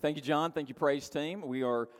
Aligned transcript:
Thank 0.00 0.16
you, 0.16 0.22
John. 0.22 0.52
Thank 0.52 0.70
you, 0.70 0.74
Praise 0.74 1.10
Team. 1.10 1.46
We 1.46 1.62
are 1.62 1.90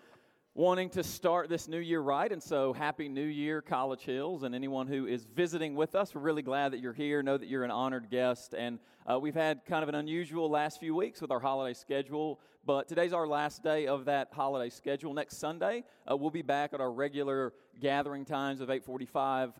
wanting 0.54 0.88
to 0.88 1.02
start 1.02 1.50
this 1.50 1.68
new 1.68 1.78
year 1.78 2.00
right, 2.00 2.32
and 2.32 2.42
so 2.42 2.72
happy 2.72 3.06
new 3.06 3.20
year, 3.20 3.60
College 3.60 4.00
Hills, 4.00 4.44
and 4.44 4.54
anyone 4.54 4.86
who 4.86 5.06
is 5.06 5.26
visiting 5.26 5.74
with 5.74 5.94
us. 5.94 6.14
We're 6.14 6.22
really 6.22 6.40
glad 6.40 6.72
that 6.72 6.78
you're 6.78 6.94
here. 6.94 7.22
Know 7.22 7.36
that 7.36 7.46
you're 7.46 7.62
an 7.62 7.70
honored 7.70 8.08
guest, 8.08 8.54
and 8.54 8.78
uh, 9.06 9.18
we've 9.18 9.34
had 9.34 9.60
kind 9.66 9.82
of 9.82 9.90
an 9.90 9.94
unusual 9.94 10.48
last 10.48 10.80
few 10.80 10.94
weeks 10.94 11.20
with 11.20 11.30
our 11.30 11.38
holiday 11.38 11.74
schedule, 11.74 12.40
but 12.64 12.88
today's 12.88 13.12
our 13.12 13.26
last 13.26 13.62
day 13.62 13.88
of 13.88 14.06
that 14.06 14.28
holiday 14.32 14.70
schedule. 14.70 15.12
Next 15.12 15.36
Sunday, 15.36 15.84
uh, 16.10 16.16
we'll 16.16 16.30
be 16.30 16.40
back 16.40 16.72
at 16.72 16.80
our 16.80 16.92
regular 16.92 17.52
gathering 17.78 18.24
times 18.24 18.62
of 18.62 18.70
8:45 18.70 19.52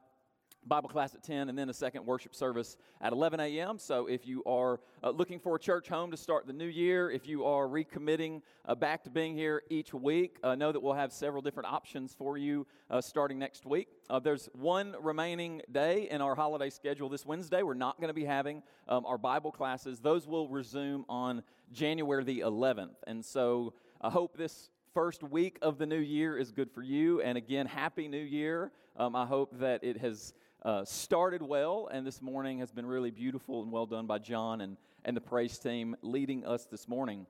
Bible 0.66 0.88
class 0.88 1.14
at 1.14 1.22
10, 1.22 1.48
and 1.48 1.58
then 1.58 1.68
a 1.68 1.74
second 1.74 2.06
worship 2.06 2.34
service 2.34 2.76
at 3.00 3.12
11 3.12 3.40
a.m. 3.40 3.78
So, 3.78 4.06
if 4.06 4.26
you 4.26 4.42
are 4.44 4.80
uh, 5.02 5.10
looking 5.10 5.38
for 5.38 5.56
a 5.56 5.58
church 5.58 5.88
home 5.88 6.10
to 6.10 6.16
start 6.16 6.46
the 6.46 6.52
new 6.52 6.66
year, 6.66 7.10
if 7.10 7.26
you 7.26 7.44
are 7.44 7.66
recommitting 7.66 8.42
uh, 8.66 8.74
back 8.74 9.04
to 9.04 9.10
being 9.10 9.34
here 9.34 9.62
each 9.68 9.92
week, 9.92 10.38
uh, 10.42 10.54
know 10.54 10.72
that 10.72 10.80
we'll 10.80 10.94
have 10.94 11.12
several 11.12 11.42
different 11.42 11.68
options 11.68 12.14
for 12.14 12.38
you 12.38 12.66
uh, 12.90 13.00
starting 13.00 13.38
next 13.38 13.66
week. 13.66 13.88
Uh, 14.08 14.18
there's 14.18 14.48
one 14.52 14.94
remaining 15.00 15.60
day 15.70 16.08
in 16.10 16.20
our 16.20 16.34
holiday 16.34 16.70
schedule 16.70 17.08
this 17.08 17.26
Wednesday. 17.26 17.62
We're 17.62 17.74
not 17.74 17.98
going 17.98 18.08
to 18.08 18.14
be 18.14 18.24
having 18.24 18.62
um, 18.88 19.04
our 19.06 19.18
Bible 19.18 19.52
classes, 19.52 20.00
those 20.00 20.26
will 20.26 20.48
resume 20.48 21.04
on 21.08 21.42
January 21.72 22.24
the 22.24 22.40
11th. 22.40 22.96
And 23.06 23.24
so, 23.24 23.74
I 24.00 24.10
hope 24.10 24.36
this 24.36 24.70
first 24.94 25.22
week 25.22 25.58
of 25.60 25.76
the 25.76 25.86
new 25.86 25.98
year 25.98 26.38
is 26.38 26.52
good 26.52 26.70
for 26.70 26.82
you. 26.82 27.20
And 27.20 27.36
again, 27.36 27.66
Happy 27.66 28.06
New 28.06 28.16
Year. 28.16 28.70
Um, 28.96 29.16
I 29.16 29.26
hope 29.26 29.58
that 29.58 29.82
it 29.82 29.96
has 29.98 30.34
uh, 30.64 30.84
started 30.84 31.42
well, 31.42 31.90
and 31.92 32.06
this 32.06 32.22
morning 32.22 32.58
has 32.60 32.72
been 32.72 32.86
really 32.86 33.10
beautiful 33.10 33.62
and 33.62 33.70
well 33.70 33.84
done 33.84 34.06
by 34.06 34.18
John 34.18 34.62
and, 34.62 34.78
and 35.04 35.14
the 35.14 35.20
praise 35.20 35.58
team 35.58 35.94
leading 36.00 36.46
us 36.46 36.64
this 36.64 36.88
morning. 36.88 37.26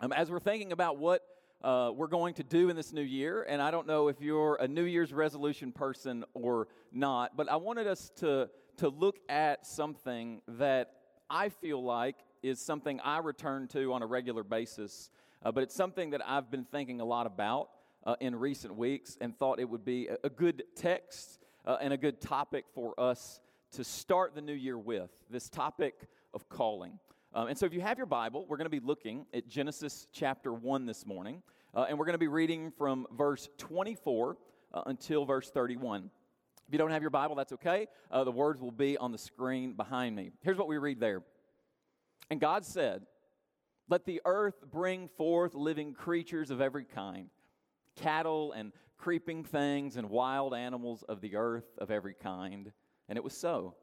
Um, 0.00 0.12
as 0.12 0.30
we're 0.30 0.40
thinking 0.40 0.72
about 0.72 0.98
what 0.98 1.22
uh, 1.64 1.90
we're 1.94 2.06
going 2.06 2.34
to 2.34 2.42
do 2.42 2.68
in 2.68 2.76
this 2.76 2.92
new 2.92 3.02
year, 3.02 3.46
and 3.48 3.62
I 3.62 3.70
don't 3.70 3.86
know 3.86 4.08
if 4.08 4.20
you're 4.20 4.56
a 4.56 4.68
New 4.68 4.84
Year's 4.84 5.14
resolution 5.14 5.72
person 5.72 6.24
or 6.34 6.68
not, 6.92 7.34
but 7.34 7.50
I 7.50 7.56
wanted 7.56 7.86
us 7.86 8.10
to, 8.16 8.50
to 8.76 8.88
look 8.90 9.20
at 9.30 9.66
something 9.66 10.42
that 10.46 10.92
I 11.30 11.48
feel 11.48 11.82
like 11.82 12.16
is 12.42 12.60
something 12.60 13.00
I 13.00 13.18
return 13.18 13.68
to 13.68 13.94
on 13.94 14.02
a 14.02 14.06
regular 14.06 14.44
basis, 14.44 15.10
uh, 15.42 15.50
but 15.50 15.62
it's 15.62 15.74
something 15.74 16.10
that 16.10 16.20
I've 16.28 16.50
been 16.50 16.66
thinking 16.66 17.00
a 17.00 17.06
lot 17.06 17.26
about 17.26 17.70
uh, 18.04 18.16
in 18.20 18.36
recent 18.36 18.76
weeks 18.76 19.16
and 19.18 19.34
thought 19.34 19.60
it 19.60 19.68
would 19.68 19.84
be 19.84 20.08
a, 20.08 20.18
a 20.24 20.28
good 20.28 20.62
text 20.76 21.45
uh, 21.66 21.76
and 21.80 21.92
a 21.92 21.96
good 21.96 22.20
topic 22.20 22.64
for 22.74 22.98
us 22.98 23.40
to 23.72 23.84
start 23.84 24.34
the 24.34 24.40
new 24.40 24.52
year 24.52 24.78
with 24.78 25.10
this 25.30 25.48
topic 25.48 25.94
of 26.32 26.48
calling. 26.48 26.98
Um, 27.34 27.48
and 27.48 27.58
so, 27.58 27.66
if 27.66 27.74
you 27.74 27.80
have 27.80 27.98
your 27.98 28.06
Bible, 28.06 28.46
we're 28.48 28.56
going 28.56 28.66
to 28.66 28.70
be 28.70 28.80
looking 28.80 29.26
at 29.34 29.48
Genesis 29.48 30.06
chapter 30.12 30.52
1 30.52 30.86
this 30.86 31.04
morning, 31.04 31.42
uh, 31.74 31.86
and 31.88 31.98
we're 31.98 32.06
going 32.06 32.14
to 32.14 32.18
be 32.18 32.28
reading 32.28 32.72
from 32.78 33.06
verse 33.12 33.48
24 33.58 34.36
uh, 34.72 34.82
until 34.86 35.24
verse 35.24 35.50
31. 35.50 36.10
If 36.66 36.72
you 36.72 36.78
don't 36.78 36.90
have 36.90 37.02
your 37.02 37.10
Bible, 37.10 37.34
that's 37.34 37.52
okay. 37.52 37.88
Uh, 38.10 38.24
the 38.24 38.32
words 38.32 38.60
will 38.60 38.72
be 38.72 38.96
on 38.96 39.12
the 39.12 39.18
screen 39.18 39.74
behind 39.74 40.16
me. 40.16 40.30
Here's 40.42 40.56
what 40.56 40.68
we 40.68 40.78
read 40.78 41.00
there. 41.00 41.22
And 42.30 42.40
God 42.40 42.64
said, 42.64 43.02
Let 43.88 44.04
the 44.04 44.20
earth 44.24 44.56
bring 44.70 45.08
forth 45.08 45.54
living 45.54 45.94
creatures 45.94 46.50
of 46.50 46.60
every 46.60 46.84
kind 46.84 47.28
cattle 47.96 48.52
and 48.52 48.72
creeping 48.98 49.44
things 49.44 49.96
and 49.96 50.10
wild 50.10 50.54
animals 50.54 51.04
of 51.08 51.20
the 51.20 51.36
earth 51.36 51.78
of 51.78 51.90
every 51.90 52.14
kind. 52.14 52.72
And 53.08 53.16
it 53.16 53.24
was 53.24 53.36
so. 53.36 53.74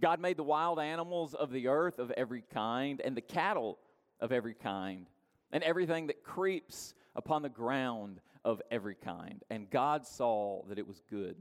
God 0.00 0.20
made 0.20 0.36
the 0.36 0.42
wild 0.42 0.78
animals 0.78 1.34
of 1.34 1.50
the 1.50 1.68
earth 1.68 1.98
of 1.98 2.10
every 2.12 2.42
kind, 2.52 3.00
and 3.00 3.16
the 3.16 3.20
cattle 3.20 3.78
of 4.20 4.32
every 4.32 4.54
kind, 4.54 5.06
and 5.52 5.62
everything 5.62 6.08
that 6.08 6.24
creeps 6.24 6.94
upon 7.14 7.42
the 7.42 7.48
ground 7.48 8.20
of 8.44 8.60
every 8.70 8.96
kind. 8.96 9.42
And 9.50 9.70
God 9.70 10.06
saw 10.06 10.62
that 10.68 10.78
it 10.78 10.86
was 10.86 11.02
good. 11.08 11.36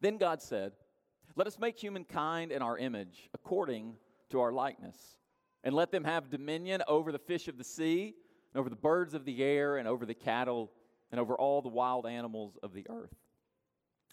Then 0.00 0.18
God 0.18 0.42
said, 0.42 0.72
Let 1.34 1.46
us 1.46 1.58
make 1.58 1.78
humankind 1.78 2.52
in 2.52 2.62
our 2.62 2.78
image, 2.78 3.30
according 3.34 3.94
to 4.30 4.40
our 4.40 4.52
likeness, 4.52 5.16
and 5.64 5.74
let 5.74 5.90
them 5.90 6.04
have 6.04 6.30
dominion 6.30 6.82
over 6.86 7.10
the 7.10 7.18
fish 7.18 7.48
of 7.48 7.58
the 7.58 7.64
sea 7.64 8.14
and 8.52 8.60
over 8.60 8.68
the 8.68 8.76
birds 8.76 9.14
of 9.14 9.24
the 9.24 9.42
air, 9.42 9.76
and 9.76 9.86
over 9.86 10.04
the 10.04 10.14
cattle, 10.14 10.70
and 11.10 11.20
over 11.20 11.34
all 11.34 11.62
the 11.62 11.68
wild 11.68 12.06
animals 12.06 12.58
of 12.62 12.72
the 12.72 12.86
earth, 12.88 13.14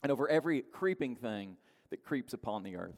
and 0.03 0.11
over 0.11 0.29
every 0.29 0.61
creeping 0.61 1.15
thing 1.15 1.57
that 1.89 2.03
creeps 2.03 2.33
upon 2.33 2.63
the 2.63 2.75
earth. 2.75 2.97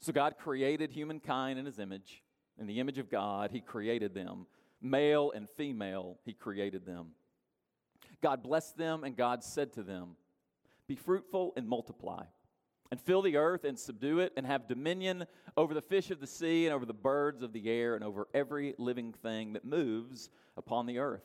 So 0.00 0.12
God 0.12 0.36
created 0.38 0.90
humankind 0.90 1.58
in 1.58 1.66
his 1.66 1.78
image. 1.78 2.22
In 2.58 2.66
the 2.66 2.80
image 2.80 2.98
of 2.98 3.10
God, 3.10 3.50
he 3.50 3.60
created 3.60 4.14
them. 4.14 4.46
Male 4.82 5.32
and 5.34 5.48
female, 5.48 6.18
he 6.24 6.32
created 6.32 6.86
them. 6.86 7.08
God 8.22 8.42
blessed 8.42 8.76
them, 8.76 9.04
and 9.04 9.16
God 9.16 9.42
said 9.42 9.72
to 9.74 9.82
them, 9.82 10.16
Be 10.86 10.96
fruitful 10.96 11.52
and 11.56 11.68
multiply 11.68 12.24
and 12.90 13.00
fill 13.00 13.22
the 13.22 13.36
earth 13.36 13.64
and 13.64 13.78
subdue 13.78 14.18
it 14.18 14.32
and 14.36 14.46
have 14.46 14.66
dominion 14.66 15.26
over 15.56 15.74
the 15.74 15.82
fish 15.82 16.10
of 16.10 16.20
the 16.20 16.26
sea 16.26 16.66
and 16.66 16.74
over 16.74 16.84
the 16.84 16.92
birds 16.92 17.42
of 17.42 17.52
the 17.52 17.70
air 17.70 17.94
and 17.94 18.04
over 18.04 18.28
every 18.34 18.74
living 18.78 19.12
thing 19.12 19.52
that 19.52 19.64
moves 19.64 20.28
upon 20.56 20.86
the 20.86 20.98
earth. 20.98 21.22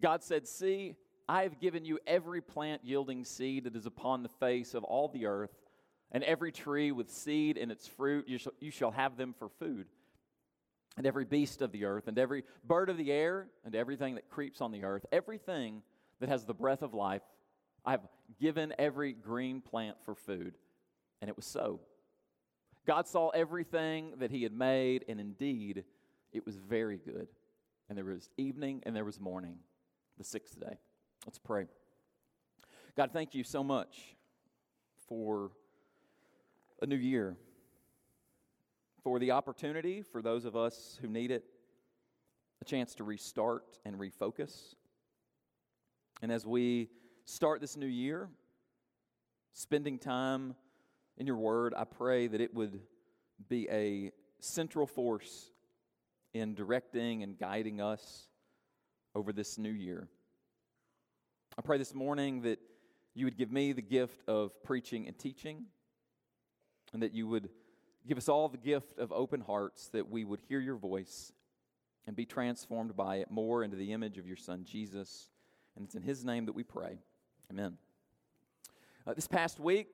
God 0.00 0.22
said, 0.22 0.46
See, 0.46 0.96
I 1.28 1.42
have 1.42 1.60
given 1.60 1.84
you 1.84 1.98
every 2.06 2.40
plant 2.40 2.82
yielding 2.84 3.24
seed 3.24 3.64
that 3.64 3.76
is 3.76 3.86
upon 3.86 4.22
the 4.22 4.28
face 4.28 4.74
of 4.74 4.84
all 4.84 5.08
the 5.08 5.26
earth, 5.26 5.54
and 6.12 6.24
every 6.24 6.50
tree 6.50 6.90
with 6.90 7.10
seed 7.10 7.56
in 7.56 7.70
its 7.70 7.86
fruit, 7.86 8.28
you 8.28 8.38
shall, 8.38 8.52
you 8.60 8.70
shall 8.70 8.90
have 8.90 9.16
them 9.16 9.34
for 9.38 9.48
food. 9.48 9.86
And 10.96 11.06
every 11.06 11.24
beast 11.24 11.62
of 11.62 11.70
the 11.70 11.84
earth, 11.84 12.08
and 12.08 12.18
every 12.18 12.44
bird 12.66 12.90
of 12.90 12.96
the 12.96 13.12
air, 13.12 13.46
and 13.64 13.74
everything 13.76 14.16
that 14.16 14.28
creeps 14.28 14.60
on 14.60 14.72
the 14.72 14.82
earth, 14.82 15.06
everything 15.12 15.82
that 16.18 16.28
has 16.28 16.44
the 16.44 16.54
breath 16.54 16.82
of 16.82 16.94
life, 16.94 17.22
I've 17.84 18.06
given 18.40 18.74
every 18.78 19.12
green 19.12 19.60
plant 19.60 19.96
for 20.04 20.14
food. 20.14 20.58
And 21.20 21.28
it 21.28 21.36
was 21.36 21.46
so. 21.46 21.80
God 22.86 23.06
saw 23.06 23.28
everything 23.28 24.14
that 24.18 24.30
He 24.30 24.42
had 24.42 24.52
made, 24.52 25.04
and 25.08 25.20
indeed, 25.20 25.84
it 26.32 26.44
was 26.44 26.56
very 26.56 26.98
good. 26.98 27.28
And 27.88 27.96
there 27.96 28.04
was 28.04 28.30
evening 28.36 28.82
and 28.84 28.94
there 28.94 29.04
was 29.04 29.20
morning, 29.20 29.58
the 30.20 30.24
sixth 30.24 30.60
day. 30.60 30.76
Let's 31.24 31.38
pray. 31.38 31.64
God, 32.94 33.10
thank 33.10 33.34
you 33.34 33.42
so 33.42 33.64
much 33.64 34.14
for 35.08 35.50
a 36.82 36.86
new 36.86 36.96
year, 36.96 37.38
for 39.02 39.18
the 39.18 39.30
opportunity 39.30 40.02
for 40.02 40.20
those 40.20 40.44
of 40.44 40.56
us 40.56 40.98
who 41.00 41.08
need 41.08 41.30
it, 41.30 41.44
a 42.60 42.66
chance 42.66 42.94
to 42.96 43.04
restart 43.04 43.78
and 43.86 43.98
refocus. 43.98 44.74
And 46.20 46.30
as 46.30 46.44
we 46.44 46.90
start 47.24 47.62
this 47.62 47.78
new 47.78 47.86
year, 47.86 48.28
spending 49.54 49.98
time 49.98 50.54
in 51.16 51.26
your 51.26 51.36
word, 51.36 51.72
I 51.74 51.84
pray 51.84 52.26
that 52.26 52.42
it 52.42 52.52
would 52.52 52.78
be 53.48 53.66
a 53.70 54.12
central 54.38 54.86
force 54.86 55.50
in 56.34 56.54
directing 56.54 57.22
and 57.22 57.38
guiding 57.38 57.80
us 57.80 58.28
over 59.14 59.32
this 59.32 59.58
new 59.58 59.70
year. 59.70 60.08
I 61.58 61.62
pray 61.62 61.78
this 61.78 61.94
morning 61.94 62.42
that 62.42 62.60
you 63.14 63.26
would 63.26 63.36
give 63.36 63.50
me 63.50 63.72
the 63.72 63.82
gift 63.82 64.22
of 64.28 64.62
preaching 64.62 65.06
and 65.06 65.18
teaching, 65.18 65.64
and 66.92 67.02
that 67.02 67.12
you 67.12 67.26
would 67.26 67.48
give 68.06 68.18
us 68.18 68.28
all 68.28 68.48
the 68.48 68.58
gift 68.58 68.98
of 68.98 69.12
open 69.12 69.40
hearts, 69.40 69.88
that 69.88 70.08
we 70.08 70.24
would 70.24 70.40
hear 70.48 70.60
your 70.60 70.76
voice 70.76 71.32
and 72.06 72.16
be 72.16 72.24
transformed 72.24 72.96
by 72.96 73.16
it 73.16 73.30
more 73.30 73.62
into 73.62 73.76
the 73.76 73.92
image 73.92 74.16
of 74.16 74.26
your 74.26 74.36
Son, 74.36 74.64
Jesus. 74.64 75.28
And 75.76 75.84
it's 75.84 75.94
in 75.94 76.02
his 76.02 76.24
name 76.24 76.46
that 76.46 76.54
we 76.54 76.62
pray. 76.62 76.98
Amen. 77.50 77.76
Uh, 79.06 79.14
this 79.14 79.26
past 79.26 79.60
week, 79.60 79.88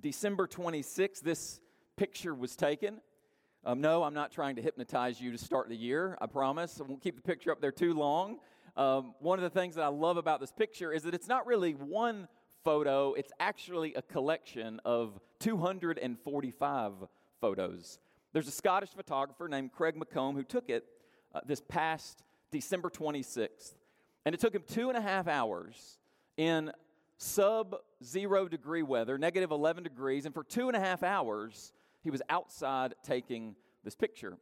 December 0.00 0.46
26th, 0.46 1.20
this 1.20 1.60
picture 1.96 2.34
was 2.34 2.56
taken. 2.56 3.00
Um, 3.62 3.82
no, 3.82 4.02
I'm 4.02 4.14
not 4.14 4.32
trying 4.32 4.56
to 4.56 4.62
hypnotize 4.62 5.20
you 5.20 5.32
to 5.32 5.38
start 5.38 5.68
the 5.68 5.76
year, 5.76 6.16
I 6.18 6.26
promise. 6.26 6.80
I 6.80 6.84
won't 6.84 7.02
keep 7.02 7.16
the 7.16 7.22
picture 7.22 7.52
up 7.52 7.60
there 7.60 7.72
too 7.72 7.92
long. 7.92 8.38
Um, 8.74 9.14
one 9.18 9.38
of 9.38 9.42
the 9.42 9.50
things 9.50 9.74
that 9.74 9.82
I 9.82 9.88
love 9.88 10.16
about 10.16 10.40
this 10.40 10.50
picture 10.50 10.92
is 10.92 11.02
that 11.02 11.12
it's 11.14 11.28
not 11.28 11.46
really 11.46 11.72
one 11.72 12.26
photo, 12.64 13.12
it's 13.12 13.32
actually 13.38 13.94
a 13.94 14.02
collection 14.02 14.80
of 14.86 15.20
245 15.40 16.92
photos. 17.40 17.98
There's 18.32 18.48
a 18.48 18.52
Scottish 18.52 18.90
photographer 18.90 19.46
named 19.46 19.72
Craig 19.72 19.94
McComb 19.94 20.34
who 20.34 20.42
took 20.42 20.70
it 20.70 20.86
uh, 21.34 21.40
this 21.44 21.60
past 21.60 22.22
December 22.50 22.88
26th. 22.88 23.74
And 24.24 24.34
it 24.34 24.40
took 24.40 24.54
him 24.54 24.62
two 24.66 24.88
and 24.88 24.96
a 24.96 25.02
half 25.02 25.28
hours 25.28 25.98
in 26.38 26.70
sub 27.18 27.76
zero 28.02 28.48
degree 28.48 28.82
weather, 28.82 29.18
negative 29.18 29.50
11 29.50 29.82
degrees, 29.82 30.24
and 30.24 30.34
for 30.34 30.44
two 30.44 30.68
and 30.68 30.76
a 30.76 30.80
half 30.80 31.02
hours, 31.02 31.72
he 32.02 32.10
was 32.10 32.22
outside 32.28 32.94
taking 33.02 33.54
this 33.84 33.94
picture. 33.94 34.36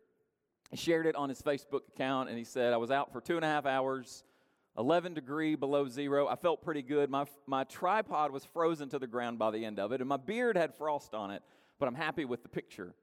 He 0.71 0.77
shared 0.77 1.07
it 1.07 1.17
on 1.17 1.29
his 1.29 1.43
Facebook 1.43 1.81
account 1.95 2.29
and 2.29 2.39
he 2.39 2.45
said, 2.45 2.73
I 2.73 2.77
was 2.77 2.91
out 2.91 3.13
for 3.13 3.21
two 3.21 3.37
and 3.37 3.45
a 3.45 3.49
half 3.49 3.67
hours, 3.67 4.25
11 4.77 5.15
degree 5.15 5.55
below 5.55 5.89
zero. 5.89 6.29
I 6.29 6.37
felt 6.37 6.63
pretty 6.63 6.83
good. 6.83 7.11
My, 7.11 7.25
my 7.47 7.65
tripod 7.65 8.31
was 8.31 8.45
frozen 8.45 8.89
to 8.91 8.99
the 8.99 9.07
ground 9.07 9.39
by 9.39 9.51
the 9.51 9.65
end 9.65 9.79
of 9.79 9.93
it, 9.93 10.01
and 10.01 10.09
my 10.09 10.19
beard 10.19 10.57
had 10.57 10.75
frost 10.75 11.15
on 11.15 11.31
it, 11.31 11.43
but 11.79 11.89
I'm 11.89 11.95
happy 11.95 12.25
with 12.25 12.43
the 12.43 12.49
picture. 12.49 12.95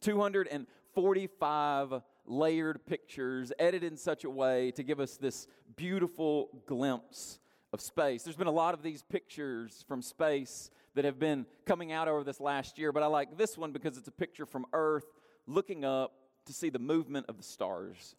245 0.00 2.02
layered 2.26 2.86
pictures, 2.86 3.52
edited 3.58 3.92
in 3.92 3.98
such 3.98 4.24
a 4.24 4.30
way 4.30 4.70
to 4.72 4.82
give 4.82 4.98
us 4.98 5.16
this 5.16 5.46
beautiful 5.76 6.48
glimpse 6.66 7.38
of 7.72 7.80
space. 7.80 8.22
There's 8.22 8.36
been 8.36 8.46
a 8.46 8.52
lot 8.52 8.74
of 8.74 8.82
these 8.82 9.02
pictures 9.02 9.84
from 9.86 10.02
space 10.02 10.70
that 10.94 11.04
have 11.04 11.18
been 11.18 11.46
coming 11.66 11.92
out 11.92 12.08
over 12.08 12.24
this 12.24 12.40
last 12.40 12.78
year, 12.78 12.92
but 12.92 13.02
I 13.02 13.06
like 13.06 13.36
this 13.36 13.56
one 13.56 13.72
because 13.72 13.96
it's 13.96 14.08
a 14.08 14.12
picture 14.12 14.46
from 14.46 14.66
Earth 14.72 15.06
looking 15.46 15.84
up 15.84 16.12
to 16.46 16.52
see 16.52 16.70
the 16.70 16.78
movement 16.78 17.26
of 17.28 17.36
the 17.36 17.42
stars. 17.42 18.16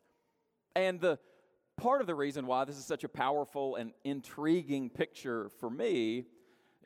And 0.75 1.01
the 1.01 1.19
part 1.77 2.01
of 2.01 2.07
the 2.07 2.15
reason 2.15 2.48
why 2.48 2.63
this 2.65 2.77
is 2.77 2.86
such 2.86 3.03
a 3.03 3.09
powerful 3.09 3.75
and 3.75 3.92
intriguing 4.03 4.89
picture 4.89 5.50
for 5.59 5.69
me 5.69 6.25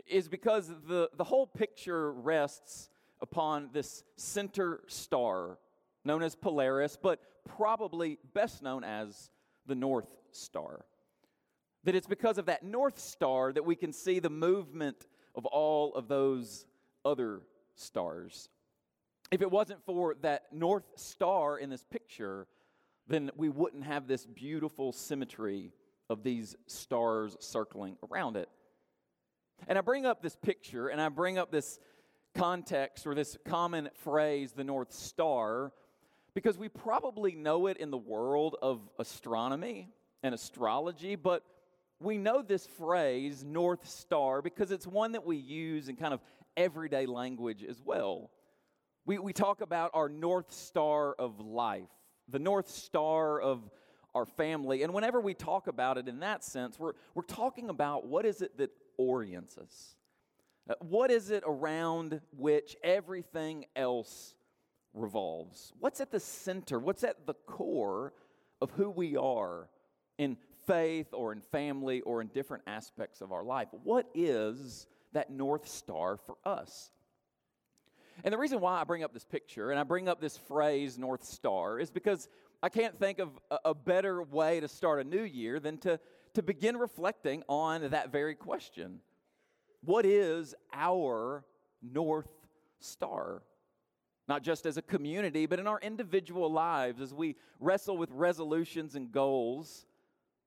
is 0.08 0.28
because 0.28 0.72
the, 0.88 1.10
the 1.16 1.24
whole 1.24 1.48
picture 1.48 2.12
rests 2.14 2.90
upon 3.22 3.70
this 3.74 4.04
center 4.18 4.82
star 4.88 5.58
known 6.04 6.22
as 6.22 6.36
Polaris, 6.36 6.98
but 7.02 7.20
probably 7.46 8.18
best 8.34 8.62
known 8.62 8.84
as 8.84 9.30
the 9.66 9.76
North 9.76 10.08
Star. 10.32 10.86
That 11.86 11.96
it's 11.96 12.08
because 12.08 12.38
of 12.38 12.48
that 12.48 12.64
North 12.64 13.00
Star 13.00 13.54
that 13.54 13.64
we 13.64 13.76
can 13.76 13.94
see 13.94 14.20
the 14.20 14.30
movement 14.30 15.08
of 15.36 15.46
all 15.46 15.94
of 15.96 16.08
those 16.08 16.66
other 17.04 17.42
stars. 17.76 18.50
If 19.32 19.42
it 19.42 19.50
wasn't 19.50 19.84
for 19.86 20.16
that 20.22 20.46
North 20.52 20.86
Star 20.96 21.58
in 21.58 21.70
this 21.70 21.84
picture, 21.84 22.48
then 23.08 23.32
we 23.36 23.50
wouldn't 23.50 23.84
have 23.84 24.08
this 24.08 24.26
beautiful 24.26 24.92
symmetry 24.92 25.74
of 26.10 26.24
these 26.24 26.56
stars 26.68 27.36
circling 27.40 27.98
around 28.12 28.36
it. 28.38 28.50
And 29.68 29.78
I 29.78 29.82
bring 29.82 30.06
up 30.06 30.22
this 30.22 30.36
picture 30.36 30.88
and 30.88 31.00
I 31.00 31.10
bring 31.10 31.38
up 31.38 31.52
this 31.52 31.80
context 32.34 33.08
or 33.08 33.16
this 33.16 33.38
common 33.46 33.90
phrase, 34.04 34.52
the 34.54 34.64
North 34.64 34.92
Star, 34.92 35.72
because 36.34 36.58
we 36.58 36.68
probably 36.68 37.36
know 37.36 37.68
it 37.68 37.78
in 37.78 37.92
the 37.92 37.98
world 37.98 38.56
of 38.62 38.82
astronomy 39.00 39.90
and 40.22 40.36
astrology, 40.36 41.16
but 41.16 41.44
we 42.06 42.18
know 42.18 42.42
this 42.42 42.66
phrase, 42.66 43.44
North 43.44 43.88
Star, 43.88 44.42
because 44.42 44.72
it's 44.72 44.88
one 44.88 45.14
that 45.14 45.26
we 45.26 45.38
use 45.38 45.90
in 45.90 45.96
kind 45.96 46.14
of 46.14 46.22
everyday 46.56 47.06
language 47.06 47.64
as 47.68 47.82
well. 47.84 48.32
We, 49.06 49.20
we 49.20 49.34
talk 49.34 49.62
about 49.62 49.92
our 49.94 50.08
North 50.08 50.54
Star 50.54 51.14
of 51.14 51.40
life, 51.40 51.90
the 52.30 52.40
North 52.40 52.70
Star 52.70 53.42
of 53.42 53.70
our 54.14 54.26
family. 54.26 54.84
And 54.84 54.94
whenever 54.94 55.20
we 55.20 55.34
talk 55.34 55.68
about 55.68 55.98
it 55.98 56.08
in 56.08 56.20
that 56.20 56.44
sense, 56.44 56.80
we're, 56.80 56.94
we're 57.14 57.24
talking 57.24 57.70
about 57.70 58.06
what 58.08 58.26
is 58.26 58.42
it 58.42 58.58
that 58.58 58.72
orients 58.98 59.58
us? 59.58 59.96
Uh, 60.70 60.74
what 60.80 61.12
is 61.12 61.30
it 61.30 61.44
around 61.46 62.22
which 62.36 62.76
everything 62.84 63.66
else 63.76 64.34
revolves? 64.94 65.74
What's 65.80 66.00
at 66.00 66.12
the 66.12 66.20
center? 66.20 66.80
What's 66.80 67.04
at 67.04 67.28
the 67.28 67.34
core 67.34 68.14
of 68.62 68.72
who 68.72 68.90
we 68.90 69.18
are 69.18 69.70
in 70.18 70.38
faith 70.66 71.08
or 71.14 71.32
in 71.32 71.42
family 71.42 72.02
or 72.02 72.22
in 72.22 72.28
different 72.28 72.64
aspects 72.68 73.22
of 73.22 73.32
our 73.32 73.44
life? 73.44 73.68
What 73.84 74.08
is 74.14 74.88
that 75.14 75.30
North 75.30 75.68
Star 75.68 76.18
for 76.18 76.38
us? 76.46 76.92
And 78.24 78.34
the 78.34 78.38
reason 78.38 78.62
why 78.62 78.80
I 78.80 78.84
bring 78.84 79.04
up 79.04 79.14
this 79.14 79.26
picture 79.26 79.72
and 79.72 79.80
I 79.80 79.84
bring 79.84 80.08
up 80.08 80.22
this 80.22 80.38
phrase, 80.38 80.98
North 80.98 81.24
Star, 81.24 81.80
is 81.80 81.92
because 81.92 82.30
I 82.64 82.70
can't 82.70 82.98
think 82.98 83.20
of 83.20 83.30
a, 83.64 83.74
better 83.74 84.24
way 84.24 84.60
to 84.60 84.68
start 84.68 85.00
a 85.00 85.04
new 85.04 85.22
year 85.22 85.60
than 85.60 85.78
to, 85.80 86.00
to 86.34 86.42
begin 86.42 86.78
reflecting 86.78 87.44
on 87.48 87.90
that 87.90 88.12
very 88.12 88.36
question. 88.36 89.00
What 89.84 90.06
is 90.06 90.56
our 90.74 91.44
North 91.82 92.30
Star? 92.80 93.44
Not 94.28 94.42
just 94.42 94.66
as 94.66 94.78
a 94.78 94.82
community, 94.82 95.46
but 95.46 95.60
in 95.60 95.68
our 95.68 95.80
individual 95.80 96.52
lives 96.52 97.02
as 97.02 97.14
we 97.14 97.36
wrestle 97.60 97.98
with 97.98 98.10
resolutions 98.12 98.96
and 98.96 99.12
goals. 99.12 99.86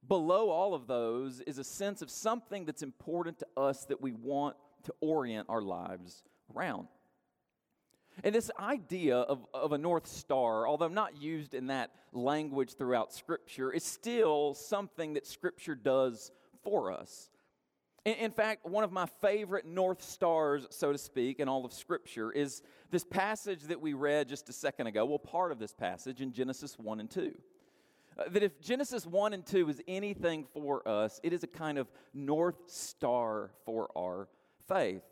Below 0.09 0.49
all 0.49 0.75
of 0.75 0.87
those 0.87 1.41
is 1.41 1.59
a 1.59 1.65
sense 1.65 2.01
of 2.01 2.11
something 2.11 2.65
that's 2.65 2.83
important 2.83 3.39
to 3.41 3.47
us 3.57 3.85
that 3.87 4.01
we 4.01 4.13
want 4.13 4.57
to 4.85 4.95
orient 5.01 5.49
our 5.51 5.61
lives 5.61 6.25
around. 6.55 6.89
And 8.25 8.35
this 8.35 8.51
idea 8.59 9.19
of, 9.19 9.47
of 9.55 9.73
a 9.73 9.79
North 9.79 10.07
Star, 10.07 10.67
although 10.67 10.89
not 10.89 11.21
used 11.21 11.55
in 11.55 11.69
that 11.69 11.91
language 12.13 12.75
throughout 12.75 13.13
Scripture, 13.13 13.71
is 13.71 13.85
still 13.85 14.55
something 14.55 15.15
that 15.15 15.27
Scripture 15.27 15.75
does 15.75 16.33
for 16.65 16.91
us. 16.91 17.31
In, 18.05 18.15
in 18.15 18.31
fact, 18.31 18.67
one 18.67 18.83
of 18.83 18.91
my 18.91 19.07
favorite 19.21 19.67
North 19.67 20.03
Stars, 20.03 20.67
so 20.71 20.91
to 20.91 20.99
speak, 20.99 21.39
in 21.39 21.49
all 21.49 21.65
of 21.65 21.73
Scripture 21.73 22.33
is 22.33 22.63
this 22.91 23.05
passage 23.05 23.65
that 23.65 23.81
we 23.81 23.93
read 23.93 24.29
just 24.29 24.49
a 24.49 24.53
second 24.53 24.87
ago. 24.87 25.05
Well, 25.05 25.19
part 25.19 25.53
of 25.53 25.59
this 25.59 25.75
passage 25.75 26.21
in 26.21 26.33
Genesis 26.33 26.79
1 26.79 27.01
and 27.01 27.11
2. 27.11 27.35
That 28.27 28.43
if 28.43 28.61
Genesis 28.61 29.07
1 29.07 29.33
and 29.33 29.47
2 29.47 29.69
is 29.69 29.81
anything 29.87 30.45
for 30.53 30.87
us, 30.87 31.21
it 31.23 31.33
is 31.33 31.45
a 31.45 31.47
kind 31.47 31.79
of 31.79 31.89
North 32.13 32.59
Star 32.67 33.51
for 33.65 33.89
our 33.97 34.29
faith. 34.67 35.03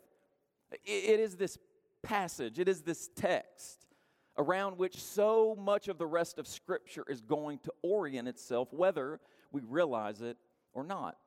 it 0.83 1.19
is 1.19 1.35
this 1.35 1.57
passage, 2.03 2.59
it 2.59 2.67
is 2.67 2.81
this 2.81 3.09
text 3.15 3.87
around 4.37 4.77
which 4.77 4.97
so 4.97 5.55
much 5.59 5.87
of 5.87 5.97
the 5.97 6.05
rest 6.05 6.37
of 6.37 6.47
Scripture 6.47 7.03
is 7.09 7.21
going 7.21 7.59
to 7.59 7.71
orient 7.81 8.27
itself, 8.27 8.71
whether 8.71 9.19
we 9.51 9.61
realize 9.61 10.21
it 10.21 10.37
or 10.73 10.83
not. 10.83 11.17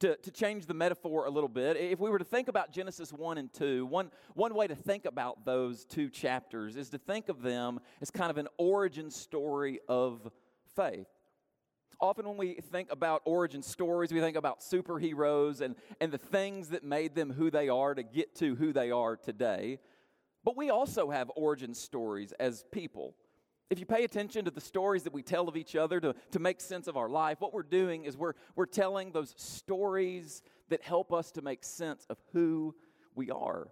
To, 0.00 0.16
to 0.16 0.30
change 0.30 0.66
the 0.66 0.74
metaphor 0.74 1.26
a 1.26 1.30
little 1.30 1.48
bit, 1.48 1.76
if 1.76 1.98
we 1.98 2.08
were 2.08 2.20
to 2.20 2.24
think 2.24 2.46
about 2.46 2.72
Genesis 2.72 3.12
1 3.12 3.36
and 3.38 3.52
2, 3.52 3.84
one, 3.86 4.12
one 4.34 4.54
way 4.54 4.68
to 4.68 4.76
think 4.76 5.06
about 5.06 5.44
those 5.44 5.84
two 5.84 6.08
chapters 6.08 6.76
is 6.76 6.88
to 6.90 6.98
think 6.98 7.28
of 7.28 7.42
them 7.42 7.80
as 8.00 8.10
kind 8.10 8.30
of 8.30 8.38
an 8.38 8.46
origin 8.58 9.10
story 9.10 9.80
of 9.88 10.30
faith. 10.78 11.08
Often, 12.00 12.28
when 12.28 12.36
we 12.36 12.54
think 12.54 12.92
about 12.92 13.22
origin 13.24 13.62
stories, 13.62 14.12
we 14.12 14.20
think 14.20 14.36
about 14.36 14.60
superheroes 14.60 15.60
and, 15.60 15.74
and 16.00 16.12
the 16.12 16.18
things 16.18 16.68
that 16.68 16.84
made 16.84 17.16
them 17.16 17.32
who 17.32 17.50
they 17.50 17.68
are 17.68 17.92
to 17.96 18.04
get 18.04 18.36
to 18.36 18.54
who 18.54 18.72
they 18.72 18.92
are 18.92 19.16
today. 19.16 19.80
But 20.44 20.56
we 20.56 20.70
also 20.70 21.10
have 21.10 21.32
origin 21.34 21.74
stories 21.74 22.30
as 22.38 22.64
people. 22.70 23.16
If 23.70 23.80
you 23.80 23.86
pay 23.86 24.04
attention 24.04 24.44
to 24.44 24.52
the 24.52 24.60
stories 24.60 25.02
that 25.02 25.12
we 25.12 25.22
tell 25.22 25.48
of 25.48 25.56
each 25.56 25.74
other 25.74 25.98
to, 26.00 26.14
to 26.30 26.38
make 26.38 26.60
sense 26.60 26.86
of 26.86 26.96
our 26.96 27.08
life, 27.08 27.40
what 27.40 27.52
we're 27.52 27.64
doing 27.64 28.04
is 28.04 28.16
we're, 28.16 28.34
we're 28.54 28.66
telling 28.66 29.10
those 29.10 29.34
stories 29.36 30.42
that 30.68 30.84
help 30.84 31.12
us 31.12 31.32
to 31.32 31.42
make 31.42 31.64
sense 31.64 32.06
of 32.08 32.18
who 32.32 32.76
we 33.16 33.32
are. 33.32 33.66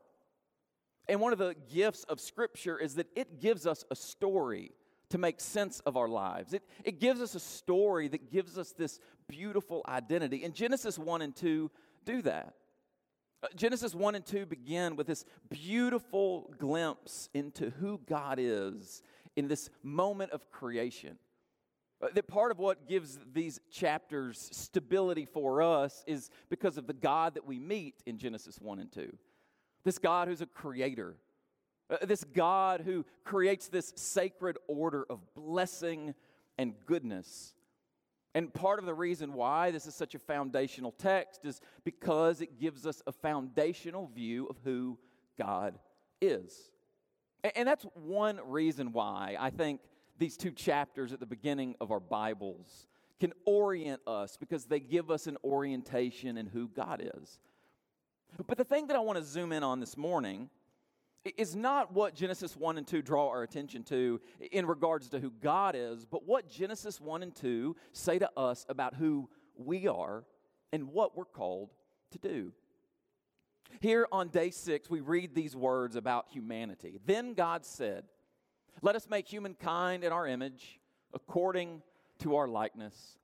And 1.08 1.20
one 1.20 1.32
of 1.32 1.38
the 1.38 1.54
gifts 1.72 2.02
of 2.08 2.18
Scripture 2.18 2.76
is 2.76 2.96
that 2.96 3.06
it 3.14 3.40
gives 3.40 3.64
us 3.64 3.84
a 3.92 3.94
story 3.94 4.72
to 5.10 5.18
make 5.18 5.40
sense 5.40 5.80
of 5.80 5.96
our 5.96 6.08
lives. 6.08 6.52
It, 6.52 6.62
it 6.84 7.00
gives 7.00 7.20
us 7.20 7.34
a 7.34 7.40
story 7.40 8.08
that 8.08 8.30
gives 8.30 8.58
us 8.58 8.72
this 8.72 8.98
beautiful 9.28 9.82
identity. 9.88 10.44
And 10.44 10.54
Genesis 10.54 10.98
1 10.98 11.22
and 11.22 11.34
2 11.34 11.70
do 12.04 12.22
that. 12.22 12.54
Uh, 13.42 13.48
Genesis 13.54 13.94
1 13.94 14.14
and 14.14 14.24
2 14.24 14.46
begin 14.46 14.96
with 14.96 15.06
this 15.06 15.24
beautiful 15.50 16.52
glimpse 16.58 17.28
into 17.34 17.70
who 17.70 18.00
God 18.08 18.38
is 18.40 19.02
in 19.36 19.48
this 19.48 19.70
moment 19.82 20.32
of 20.32 20.50
creation. 20.50 21.18
Uh, 22.02 22.08
that 22.14 22.26
part 22.26 22.50
of 22.50 22.58
what 22.58 22.88
gives 22.88 23.18
these 23.32 23.60
chapters 23.70 24.48
stability 24.52 25.24
for 25.24 25.62
us 25.62 26.04
is 26.06 26.30
because 26.50 26.76
of 26.76 26.86
the 26.86 26.92
God 26.92 27.34
that 27.34 27.46
we 27.46 27.58
meet 27.58 28.02
in 28.06 28.18
Genesis 28.18 28.58
1 28.60 28.80
and 28.80 28.92
2. 28.92 29.16
This 29.84 29.98
God 29.98 30.28
who's 30.28 30.40
a 30.40 30.46
creator, 30.46 31.16
Uh, 31.88 31.98
this 32.04 32.24
God 32.24 32.80
who 32.80 33.04
creates 33.24 33.68
this 33.68 33.92
sacred 33.96 34.58
order 34.66 35.06
of 35.08 35.20
blessing 35.34 36.14
and 36.58 36.74
goodness. 36.86 37.54
And 38.34 38.52
part 38.52 38.78
of 38.78 38.84
the 38.84 38.94
reason 38.94 39.32
why 39.32 39.70
this 39.70 39.86
is 39.86 39.94
such 39.94 40.14
a 40.14 40.18
foundational 40.18 40.92
text 40.92 41.44
is 41.44 41.60
because 41.84 42.40
it 42.40 42.58
gives 42.60 42.86
us 42.86 43.02
a 43.06 43.12
foundational 43.12 44.08
view 44.08 44.46
of 44.46 44.56
who 44.62 44.98
God 45.38 45.78
is. 46.20 46.70
And 47.54 47.66
that's 47.66 47.86
one 47.94 48.40
reason 48.44 48.92
why 48.92 49.36
I 49.38 49.50
think 49.50 49.80
these 50.18 50.36
two 50.36 50.50
chapters 50.50 51.12
at 51.12 51.20
the 51.20 51.26
beginning 51.26 51.76
of 51.80 51.90
our 51.90 52.00
Bibles 52.00 52.86
can 53.20 53.32
orient 53.44 54.02
us 54.06 54.36
because 54.36 54.64
they 54.64 54.80
give 54.80 55.10
us 55.10 55.26
an 55.26 55.36
orientation 55.44 56.36
in 56.36 56.46
who 56.46 56.68
God 56.68 57.10
is. 57.14 57.38
But 58.46 58.58
the 58.58 58.64
thing 58.64 58.88
that 58.88 58.96
I 58.96 59.00
want 59.00 59.18
to 59.18 59.24
zoom 59.24 59.52
in 59.52 59.62
on 59.62 59.80
this 59.80 59.96
morning 59.96 60.50
is 61.36 61.56
not 61.56 61.92
what 61.92 62.14
Genesis 62.14 62.56
1 62.56 62.78
and 62.78 62.86
2 62.86 63.02
draw 63.02 63.28
our 63.28 63.42
attention 63.42 63.82
to 63.84 64.20
in 64.52 64.66
regards 64.66 65.08
to 65.10 65.18
who 65.18 65.30
God 65.30 65.74
is, 65.76 66.04
but 66.04 66.26
what 66.26 66.48
Genesis 66.48 67.00
1 67.00 67.22
and 67.22 67.34
2 67.34 67.76
say 67.92 68.18
to 68.18 68.30
us 68.36 68.66
about 68.68 68.94
who 68.94 69.28
we 69.56 69.86
are 69.86 70.24
and 70.72 70.92
what 70.92 71.16
we're 71.16 71.24
called 71.24 71.70
to 72.12 72.18
do. 72.18 72.52
Here 73.80 74.06
on 74.12 74.28
day 74.28 74.50
six, 74.50 74.88
we 74.88 75.00
read 75.00 75.34
these 75.34 75.56
words 75.56 75.96
about 75.96 76.26
humanity. 76.30 77.00
Then 77.04 77.34
God 77.34 77.64
said, 77.64 78.04
Let 78.80 78.94
us 78.94 79.08
make 79.10 79.26
humankind 79.26 80.04
in 80.04 80.12
our 80.12 80.26
image, 80.26 80.80
according 81.12 81.82
to 82.20 82.36
our 82.36 82.46
likeness, 82.46 83.18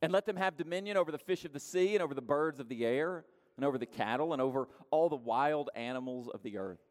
and 0.00 0.12
let 0.12 0.24
them 0.24 0.36
have 0.36 0.56
dominion 0.56 0.96
over 0.96 1.10
the 1.10 1.18
fish 1.18 1.44
of 1.44 1.52
the 1.52 1.60
sea, 1.60 1.94
and 1.94 2.02
over 2.02 2.14
the 2.14 2.22
birds 2.22 2.60
of 2.60 2.68
the 2.68 2.86
air, 2.86 3.24
and 3.56 3.64
over 3.64 3.76
the 3.76 3.86
cattle, 3.86 4.32
and 4.32 4.40
over 4.40 4.68
all 4.90 5.08
the 5.08 5.16
wild 5.16 5.68
animals 5.74 6.28
of 6.28 6.42
the 6.42 6.58
earth 6.58 6.87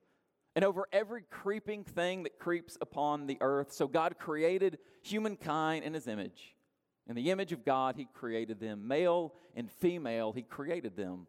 and 0.57 0.65
over 0.65 0.87
every 0.91 1.21
creeping 1.29 1.83
thing 1.83 2.23
that 2.23 2.39
creeps 2.39 2.79
upon 2.81 3.27
the 3.27 3.37
earth. 3.41 3.71
So 3.71 3.87
God 3.87 4.17
created 4.17 4.79
humankind 5.03 5.85
in 5.85 5.93
his 5.93 6.07
image. 6.07 6.55
In 7.07 7.15
the 7.15 7.29
image 7.29 7.51
of 7.51 7.63
God, 7.63 7.95
he 7.95 8.07
created 8.11 8.59
them. 8.59 8.87
Male 8.87 9.35
and 9.55 9.69
female, 9.69 10.31
he 10.31 10.41
created 10.41 10.95
them. 10.97 11.27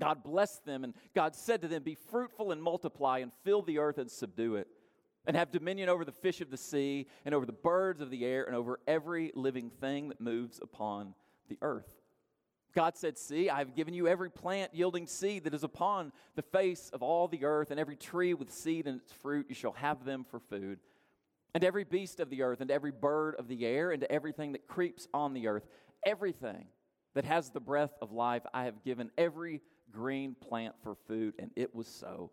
God 0.00 0.24
blessed 0.24 0.66
them, 0.66 0.82
and 0.82 0.92
God 1.14 1.36
said 1.36 1.62
to 1.62 1.68
them, 1.68 1.84
Be 1.84 1.94
fruitful 1.94 2.50
and 2.50 2.60
multiply, 2.60 3.18
and 3.18 3.30
fill 3.44 3.62
the 3.62 3.78
earth 3.78 3.98
and 3.98 4.10
subdue 4.10 4.56
it, 4.56 4.66
and 5.24 5.36
have 5.36 5.52
dominion 5.52 5.88
over 5.88 6.04
the 6.04 6.10
fish 6.10 6.40
of 6.40 6.50
the 6.50 6.56
sea, 6.56 7.06
and 7.24 7.36
over 7.36 7.46
the 7.46 7.52
birds 7.52 8.00
of 8.00 8.10
the 8.10 8.24
air, 8.26 8.42
and 8.42 8.56
over 8.56 8.80
every 8.88 9.30
living 9.36 9.70
thing 9.70 10.08
that 10.08 10.20
moves 10.20 10.58
upon 10.60 11.14
the 11.48 11.58
earth. 11.62 12.01
God 12.74 12.96
said, 12.96 13.18
See, 13.18 13.50
I 13.50 13.58
have 13.58 13.74
given 13.74 13.94
you 13.94 14.08
every 14.08 14.30
plant 14.30 14.74
yielding 14.74 15.06
seed 15.06 15.44
that 15.44 15.54
is 15.54 15.64
upon 15.64 16.12
the 16.36 16.42
face 16.42 16.90
of 16.92 17.02
all 17.02 17.28
the 17.28 17.44
earth, 17.44 17.70
and 17.70 17.78
every 17.78 17.96
tree 17.96 18.34
with 18.34 18.50
seed 18.50 18.86
in 18.86 18.96
its 18.96 19.12
fruit, 19.12 19.46
you 19.48 19.54
shall 19.54 19.72
have 19.72 20.04
them 20.04 20.24
for 20.24 20.40
food. 20.40 20.78
And 21.54 21.64
every 21.64 21.84
beast 21.84 22.18
of 22.20 22.30
the 22.30 22.42
earth, 22.42 22.60
and 22.60 22.70
every 22.70 22.92
bird 22.92 23.34
of 23.38 23.48
the 23.48 23.66
air, 23.66 23.90
and 23.90 24.02
everything 24.04 24.52
that 24.52 24.66
creeps 24.66 25.06
on 25.12 25.34
the 25.34 25.48
earth, 25.48 25.66
everything 26.04 26.66
that 27.14 27.24
has 27.26 27.50
the 27.50 27.60
breath 27.60 27.92
of 28.00 28.10
life, 28.12 28.42
I 28.54 28.64
have 28.64 28.82
given 28.84 29.10
every 29.18 29.60
green 29.92 30.34
plant 30.34 30.74
for 30.82 30.94
food, 31.06 31.34
and 31.38 31.50
it 31.56 31.74
was 31.74 31.86
so. 31.86 32.30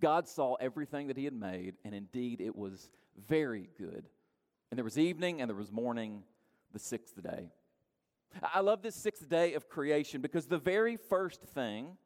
God 0.00 0.28
saw 0.28 0.54
everything 0.54 1.08
that 1.08 1.16
He 1.16 1.24
had 1.24 1.34
made, 1.34 1.74
and 1.84 1.94
indeed 1.94 2.42
it 2.42 2.54
was 2.54 2.90
very 3.26 3.70
good. 3.78 4.04
And 4.70 4.78
there 4.78 4.84
was 4.84 4.98
evening 4.98 5.40
and 5.40 5.48
there 5.48 5.56
was 5.56 5.72
morning, 5.72 6.24
the 6.72 6.78
sixth 6.78 7.22
day. 7.22 7.48
I 8.42 8.60
love 8.60 8.82
this 8.82 8.94
sixth 8.94 9.28
day 9.28 9.54
of 9.54 9.68
creation 9.68 10.20
because 10.20 10.46
the 10.46 10.58
very 10.58 10.96
first 10.96 11.42
thing 11.42 11.96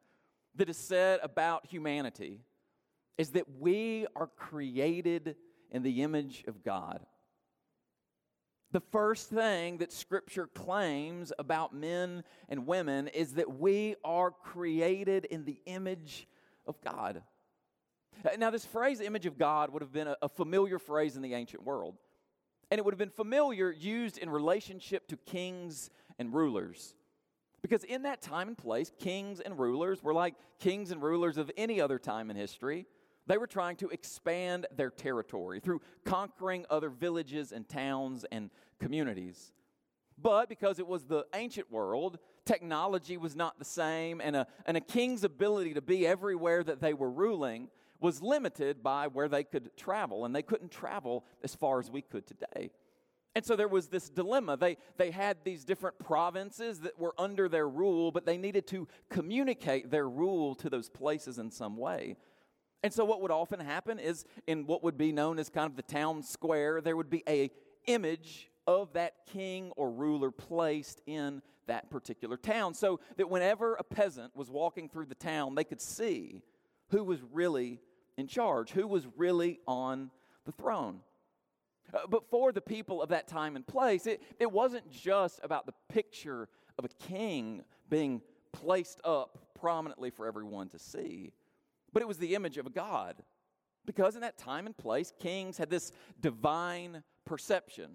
that 0.55 0.69
is 0.69 0.77
said 0.77 1.19
about 1.23 1.65
humanity 1.65 2.41
is 3.17 3.31
that 3.31 3.45
we 3.59 4.07
are 4.15 4.27
created 4.27 5.35
in 5.71 5.83
the 5.83 6.01
image 6.01 6.43
of 6.47 6.63
God. 6.63 7.05
The 8.71 8.79
first 8.79 9.29
thing 9.29 9.79
that 9.79 9.91
Scripture 9.91 10.47
claims 10.47 11.33
about 11.39 11.73
men 11.73 12.23
and 12.49 12.67
women 12.67 13.07
is 13.07 13.33
that 13.33 13.59
we 13.59 13.95
are 14.03 14.31
created 14.31 15.25
in 15.25 15.43
the 15.43 15.59
image 15.65 16.27
of 16.67 16.79
God. 16.81 17.23
Now, 18.37 18.51
this 18.51 18.65
phrase, 18.65 18.99
image 19.01 19.25
of 19.25 19.37
God, 19.37 19.71
would 19.71 19.81
have 19.81 19.93
been 19.93 20.13
a, 20.21 20.29
familiar 20.29 20.77
phrase 20.77 21.15
in 21.15 21.21
the 21.21 21.33
ancient 21.33 21.63
world. 21.63 21.95
And 22.69 22.77
it 22.77 22.85
would 22.85 22.93
have 22.93 22.99
been 22.99 23.09
familiar 23.09 23.71
used 23.71 24.17
in 24.17 24.29
relationship 24.29 25.07
to 25.07 25.17
kings 25.17 25.89
and 26.19 26.33
rulers. 26.33 26.93
Because 27.61 27.83
in 27.83 28.03
that 28.03 28.21
time 28.21 28.49
and 28.49 28.57
place, 28.57 28.91
kings 28.99 29.39
and 29.39 29.57
rulers 29.57 30.03
were 30.03 30.13
like 30.13 30.35
kings 30.59 30.91
and 30.91 31.01
rulers 31.01 31.37
of 31.37 31.51
any 31.57 31.81
other 31.81 31.97
time 31.99 32.29
in 32.29 32.37
history. 32.37 32.85
They 33.27 33.37
were 33.37 33.47
trying 33.47 33.75
to 33.77 33.89
expand 33.89 34.65
their 34.75 34.89
territory 34.89 35.59
through 35.59 35.81
conquering 36.05 36.65
other 36.69 36.89
villages 36.89 37.51
and 37.51 37.67
towns 37.67 38.25
and 38.31 38.49
communities. 38.79 39.51
But 40.21 40.49
because 40.49 40.79
it 40.79 40.87
was 40.87 41.05
the 41.05 41.25
ancient 41.33 41.71
world, 41.71 42.19
technology 42.45 43.17
was 43.17 43.35
not 43.35 43.59
the 43.59 43.65
same, 43.65 44.19
and 44.19 44.35
a, 44.35 44.47
and 44.65 44.75
a 44.75 44.81
king's 44.81 45.23
ability 45.23 45.75
to 45.75 45.81
be 45.81 46.05
everywhere 46.07 46.63
that 46.63 46.81
they 46.81 46.93
were 46.93 47.09
ruling 47.09 47.69
was 48.01 48.21
limited 48.21 48.81
by 48.81 49.07
where 49.07 49.27
they 49.27 49.43
could 49.43 49.75
travel, 49.77 50.25
and 50.25 50.35
they 50.35 50.41
couldn't 50.41 50.71
travel 50.71 51.25
as 51.43 51.55
far 51.55 51.79
as 51.79 51.91
we 51.91 52.01
could 52.01 52.25
today. 52.25 52.71
And 53.35 53.45
so 53.45 53.55
there 53.55 53.67
was 53.67 53.87
this 53.87 54.09
dilemma. 54.09 54.57
They, 54.57 54.77
they 54.97 55.11
had 55.11 55.37
these 55.43 55.63
different 55.63 55.99
provinces 55.99 56.81
that 56.81 56.99
were 56.99 57.13
under 57.17 57.47
their 57.47 57.69
rule, 57.69 58.11
but 58.11 58.25
they 58.25 58.37
needed 58.37 58.67
to 58.67 58.87
communicate 59.09 59.91
their 59.91 60.09
rule 60.09 60.55
to 60.55 60.69
those 60.69 60.89
places 60.89 61.37
in 61.37 61.51
some 61.51 61.77
way. 61.77 62.17
And 62.81 62.93
so 62.93 63.05
what 63.05 63.21
would 63.21 63.31
often 63.31 63.59
happen 63.59 63.99
is 63.99 64.25
in 64.47 64.65
what 64.65 64.83
would 64.83 64.97
be 64.97 65.11
known 65.11 65.37
as 65.37 65.49
kind 65.49 65.69
of 65.69 65.75
the 65.75 65.83
town 65.83 66.23
square, 66.23 66.81
there 66.81 66.95
would 66.95 67.09
be 67.09 67.23
a 67.27 67.51
image 67.85 68.49
of 68.67 68.93
that 68.93 69.13
king 69.31 69.71
or 69.75 69.91
ruler 69.91 70.31
placed 70.31 71.01
in 71.05 71.41
that 71.67 71.89
particular 71.89 72.37
town 72.37 72.73
so 72.73 72.99
that 73.17 73.29
whenever 73.29 73.75
a 73.75 73.83
peasant 73.83 74.35
was 74.35 74.49
walking 74.49 74.89
through 74.89 75.05
the 75.05 75.15
town, 75.15 75.55
they 75.55 75.63
could 75.63 75.81
see 75.81 76.41
who 76.89 77.03
was 77.03 77.19
really 77.31 77.79
in 78.17 78.27
charge, 78.27 78.71
who 78.71 78.87
was 78.87 79.07
really 79.17 79.59
on 79.67 80.09
the 80.45 80.51
throne. 80.51 80.99
Uh, 81.93 81.99
but 82.09 82.29
for 82.29 82.51
the 82.51 82.61
people 82.61 83.01
of 83.01 83.09
that 83.09 83.27
time 83.27 83.55
and 83.55 83.65
place, 83.65 84.05
it, 84.07 84.21
it 84.39 84.51
wasn't 84.51 84.89
just 84.91 85.39
about 85.43 85.65
the 85.65 85.73
picture 85.89 86.47
of 86.77 86.85
a 86.85 86.89
king 87.07 87.63
being 87.89 88.21
placed 88.51 88.99
up 89.03 89.37
prominently 89.59 90.09
for 90.09 90.25
everyone 90.25 90.69
to 90.69 90.79
see, 90.79 91.31
but 91.93 92.01
it 92.01 92.07
was 92.07 92.17
the 92.17 92.35
image 92.35 92.57
of 92.57 92.65
a 92.65 92.69
God. 92.69 93.15
Because 93.85 94.15
in 94.15 94.21
that 94.21 94.37
time 94.37 94.65
and 94.65 94.77
place, 94.77 95.11
kings 95.19 95.57
had 95.57 95.69
this 95.69 95.91
divine 96.21 97.03
perception 97.25 97.89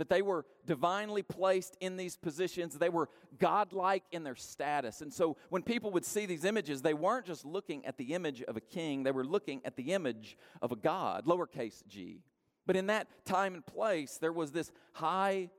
that 0.00 0.08
they 0.08 0.22
were 0.22 0.46
divinely 0.66 1.22
placed 1.22 1.76
in 1.80 1.98
these 1.98 2.16
positions. 2.16 2.74
They 2.74 2.88
were 2.88 3.10
godlike 3.38 4.02
in 4.12 4.24
their 4.24 4.34
status. 4.34 5.02
And 5.02 5.12
so 5.12 5.36
when 5.50 5.62
people 5.62 5.90
would 5.90 6.06
see 6.06 6.24
these 6.24 6.46
images, 6.46 6.80
they 6.80 6.94
weren't 6.94 7.26
just 7.26 7.44
looking 7.44 7.84
at 7.84 7.98
the 7.98 8.14
image 8.14 8.40
of 8.42 8.56
a 8.56 8.62
king, 8.62 9.02
they 9.02 9.10
were 9.10 9.26
looking 9.26 9.60
at 9.62 9.76
the 9.76 9.92
image 9.92 10.38
of 10.62 10.72
a 10.72 10.76
God, 10.76 11.26
lowercase 11.26 11.86
g. 11.86 12.22
But 12.70 12.76
in 12.76 12.86
that 12.86 13.08
time 13.24 13.54
and 13.54 13.66
place, 13.66 14.18
there 14.18 14.32
was 14.32 14.52
this 14.52 14.70
high 14.92 15.50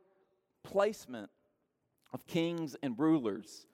placement 0.63 1.29
of 2.13 2.25
kings 2.25 2.77
and 2.81 2.97
rulers 2.97 3.67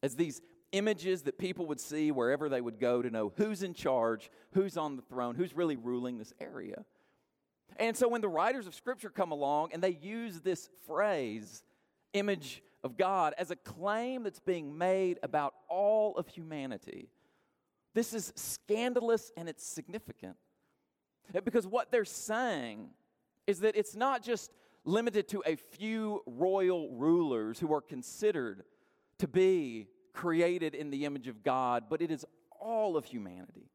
as 0.00 0.14
these 0.14 0.40
images 0.70 1.22
that 1.22 1.36
people 1.36 1.66
would 1.66 1.80
see 1.80 2.12
wherever 2.12 2.48
they 2.48 2.60
would 2.60 2.78
go 2.78 3.02
to 3.02 3.10
know 3.10 3.32
who's 3.36 3.64
in 3.64 3.74
charge, 3.74 4.30
who's 4.52 4.76
on 4.76 4.94
the 4.94 5.02
throne, 5.02 5.34
who's 5.34 5.56
really 5.56 5.74
ruling 5.74 6.18
this 6.18 6.32
area. 6.40 6.84
And 7.78 7.96
so 7.96 8.06
when 8.06 8.20
the 8.20 8.28
writers 8.28 8.68
of 8.68 8.76
Scripture 8.76 9.10
come 9.10 9.32
along 9.32 9.70
and 9.72 9.82
they 9.82 9.98
use 10.00 10.42
this 10.42 10.70
phrase, 10.86 11.64
image 12.12 12.62
of 12.84 12.96
God, 12.96 13.34
as 13.38 13.50
a 13.50 13.56
claim 13.56 14.22
that's 14.22 14.38
being 14.38 14.78
made 14.78 15.18
about 15.24 15.54
all 15.68 16.16
of 16.16 16.28
humanity, 16.28 17.08
this 17.92 18.14
is 18.14 18.32
scandalous 18.36 19.32
and 19.36 19.48
it's 19.48 19.66
significant. 19.66 20.36
Because 21.44 21.66
what 21.66 21.90
they're 21.90 22.04
saying 22.04 22.90
is 23.46 23.60
that 23.60 23.76
it's 23.76 23.94
not 23.94 24.22
just 24.22 24.50
limited 24.84 25.28
to 25.28 25.42
a 25.46 25.56
few 25.56 26.22
royal 26.26 26.90
rulers 26.90 27.58
who 27.58 27.72
are 27.72 27.80
considered 27.80 28.64
to 29.18 29.28
be 29.28 29.88
created 30.12 30.74
in 30.74 30.90
the 30.90 31.04
image 31.04 31.28
of 31.28 31.42
God, 31.42 31.84
but 31.88 32.02
it 32.02 32.10
is 32.10 32.24
all 32.60 32.96
of 32.96 33.04
humanity. 33.04 33.70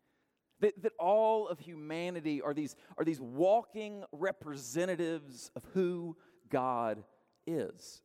That, 0.61 0.81
that 0.83 0.93
all 0.99 1.47
of 1.47 1.59
humanity 1.59 2.41
are 2.41 2.53
these, 2.53 2.75
are 2.97 3.05
these 3.05 3.21
walking 3.21 4.03
representatives 4.11 5.51
of 5.55 5.63
who 5.73 6.17
God 6.49 7.03
is. 7.47 8.01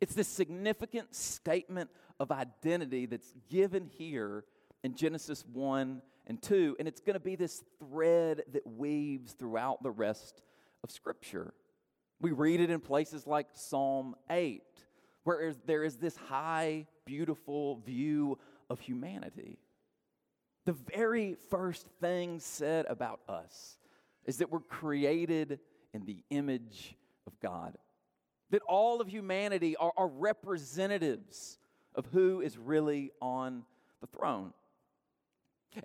It's 0.00 0.14
this 0.14 0.26
significant 0.26 1.14
statement 1.14 1.90
of 2.18 2.32
identity 2.32 3.06
that's 3.06 3.32
given 3.48 3.86
here 3.86 4.44
in 4.82 4.96
Genesis 4.96 5.44
1 5.52 6.02
and 6.26 6.40
2, 6.40 6.76
and 6.78 6.86
it's 6.86 7.00
going 7.00 7.14
to 7.14 7.20
be 7.20 7.36
this 7.36 7.62
thread 7.78 8.42
that 8.52 8.66
weaves 8.66 9.32
throughout 9.32 9.82
the 9.82 9.90
rest 9.90 10.42
of 10.84 10.90
Scripture. 10.90 11.52
We 12.20 12.30
read 12.30 12.60
it 12.60 12.70
in 12.70 12.80
places 12.80 13.26
like 13.26 13.48
Psalm 13.54 14.14
8, 14.30 14.62
where 15.24 15.54
there 15.66 15.84
is 15.84 15.96
this 15.96 16.16
high, 16.16 16.86
beautiful 17.04 17.76
view 17.84 18.38
of 18.70 18.80
humanity. 18.80 19.58
The 20.64 20.72
very 20.94 21.36
first 21.50 21.86
thing 22.00 22.38
said 22.38 22.86
about 22.88 23.20
us 23.28 23.78
is 24.24 24.38
that 24.38 24.50
we're 24.50 24.60
created 24.60 25.58
in 25.92 26.04
the 26.04 26.22
image 26.30 26.96
of 27.26 27.38
God. 27.40 27.76
That 28.50 28.62
all 28.68 29.00
of 29.00 29.08
humanity 29.08 29.76
are, 29.76 29.92
are 29.96 30.08
representatives 30.08 31.58
of 31.94 32.06
who 32.12 32.40
is 32.40 32.56
really 32.56 33.10
on 33.20 33.64
the 34.00 34.06
throne. 34.06 34.52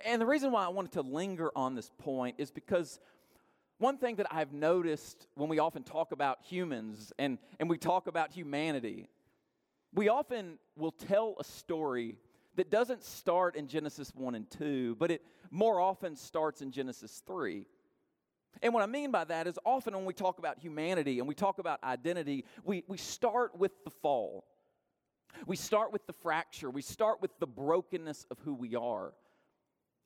And 0.06 0.22
the 0.22 0.25
reason 0.25 0.51
why 0.51 0.65
I 0.65 0.70
wanted 0.70 0.94
to 0.94 1.01
linger 1.01 1.51
on 1.56 1.75
this 1.75 1.91
point 1.98 2.36
is 2.38 2.51
because 2.51 3.00
one 3.79 3.98
thing 3.98 4.15
that 4.15 4.27
I've 4.32 4.53
noticed 4.53 5.27
when 5.36 5.50
we 5.50 5.60
often 5.60 5.84
talk 5.84 6.12
about 6.12 6.39
humans 6.44 7.13
and, 7.20 7.38
and 7.60 7.70
we 7.70 7.77
talk 7.77 8.08
about 8.08 8.32
humanity, 8.32 9.08
we 9.94 10.10
often 10.10 10.58
will 10.75 10.91
tell 10.91 11.36
a 11.39 11.44
story 11.44 12.17
that 12.56 12.72
doesn't 12.72 13.03
start 13.03 13.56
in 13.56 13.67
Genesis 13.67 14.12
1 14.15 14.36
and 14.36 14.50
2, 14.50 14.96
but 15.00 15.12
it 15.12 15.24
more 15.51 15.79
often 15.79 16.15
starts 16.15 16.62
in 16.62 16.72
Genesis 16.72 17.22
3. 17.27 17.65
And 18.63 18.74
what 18.74 18.82
I 18.82 18.88
mean 18.88 19.12
by 19.12 19.24
that 19.25 19.46
is 19.46 19.60
often 19.63 19.94
when 19.94 20.06
we 20.06 20.13
talk 20.13 20.39
about 20.39 20.58
humanity 20.58 21.20
and 21.20 21.27
we 21.27 21.36
talk 21.36 21.60
about 21.60 21.84
identity, 21.84 22.46
we, 22.63 22.84
we 22.88 22.98
start 22.98 23.58
with 23.58 23.72
the 23.84 23.91
fall. 23.91 24.46
We 25.46 25.56
start 25.56 25.94
with 25.94 26.08
the 26.08 26.13
fracture. 26.13 26.72
We 26.72 26.82
start 26.82 27.22
with 27.22 27.32
the 27.39 27.46
brokenness 27.46 28.25
of 28.32 28.39
who 28.39 28.56
we 28.56 28.75
are. 28.75 29.13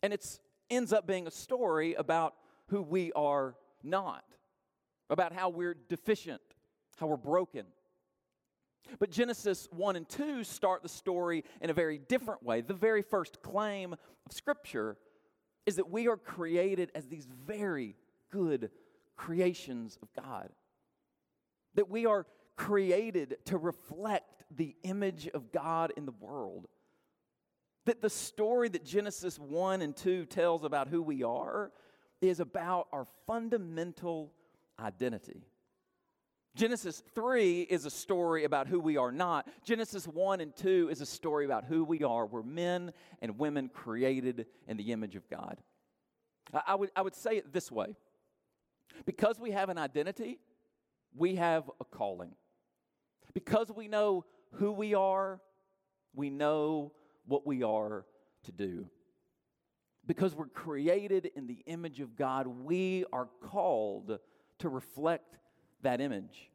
And 0.03 0.13
it 0.13 0.39
ends 0.69 0.93
up 0.93 1.05
being 1.05 1.27
a 1.27 1.31
story 1.31 1.93
about 1.93 2.35
who 2.67 2.81
we 2.81 3.11
are 3.13 3.55
not, 3.83 4.23
about 5.09 5.33
how 5.33 5.49
we're 5.49 5.75
deficient, 5.89 6.41
how 6.97 7.07
we're 7.07 7.17
broken. 7.17 7.65
But 8.99 9.11
Genesis 9.11 9.67
1 9.71 9.95
and 9.95 10.07
2 10.07 10.43
start 10.43 10.83
the 10.83 10.89
story 10.89 11.43
in 11.61 11.69
a 11.69 11.73
very 11.73 11.97
different 11.97 12.43
way. 12.43 12.61
The 12.61 12.73
very 12.73 13.01
first 13.01 13.41
claim 13.41 13.93
of 13.93 14.33
Scripture 14.33 14.97
is 15.65 15.75
that 15.75 15.89
we 15.89 16.07
are 16.07 16.17
created 16.17 16.91
as 16.95 17.07
these 17.07 17.27
very 17.45 17.95
good 18.31 18.71
creations 19.15 19.97
of 20.01 20.09
God. 20.13 20.49
That 21.75 21.89
we 21.89 22.05
are 22.05 22.25
created 22.55 23.37
to 23.45 23.57
reflect 23.57 24.43
the 24.55 24.75
image 24.83 25.27
of 25.27 25.51
God 25.51 25.93
in 25.95 26.05
the 26.05 26.13
world. 26.19 26.67
That 27.85 28.01
the 28.01 28.09
story 28.09 28.69
that 28.69 28.85
Genesis 28.85 29.39
1 29.39 29.81
and 29.81 29.95
2 29.95 30.25
tells 30.25 30.63
about 30.63 30.87
who 30.87 31.01
we 31.01 31.23
are 31.23 31.71
is 32.21 32.39
about 32.39 32.87
our 32.91 33.05
fundamental 33.25 34.31
identity. 34.79 35.43
Genesis 36.55 37.01
3 37.15 37.61
is 37.61 37.85
a 37.85 37.89
story 37.89 38.43
about 38.43 38.67
who 38.67 38.79
we 38.79 38.97
are 38.97 39.11
not. 39.11 39.47
Genesis 39.63 40.05
1 40.05 40.41
and 40.41 40.55
2 40.55 40.89
is 40.91 40.99
a 40.99 41.05
story 41.05 41.45
about 41.45 41.63
who 41.63 41.83
we 41.83 42.03
are. 42.03 42.25
We're 42.25 42.43
men 42.43 42.91
and 43.21 43.39
women 43.39 43.69
created 43.69 44.45
in 44.67 44.77
the 44.77 44.91
image 44.91 45.15
of 45.15 45.29
God. 45.29 45.57
I, 46.67 46.75
would, 46.75 46.91
I 46.95 47.01
would 47.01 47.15
say 47.15 47.37
it 47.37 47.53
this 47.53 47.71
way 47.71 47.95
because 49.05 49.39
we 49.39 49.51
have 49.51 49.69
an 49.69 49.77
identity, 49.77 50.39
we 51.15 51.35
have 51.35 51.69
a 51.79 51.85
calling. 51.85 52.31
Because 53.33 53.71
we 53.71 53.87
know 53.87 54.25
who 54.55 54.73
we 54.73 54.93
are, 54.93 55.39
we 56.13 56.29
know 56.29 56.91
what 57.31 57.47
we 57.47 57.63
are 57.63 58.05
to 58.43 58.51
do. 58.51 58.87
Because 60.05 60.35
we're 60.35 60.47
created 60.47 61.31
in 61.35 61.47
the 61.47 61.63
image 61.65 62.01
of 62.01 62.15
God, 62.15 62.45
we 62.45 63.05
are 63.13 63.29
called 63.41 64.19
to 64.59 64.69
reflect 64.69 65.37
that 65.81 66.01
image. 66.01 66.51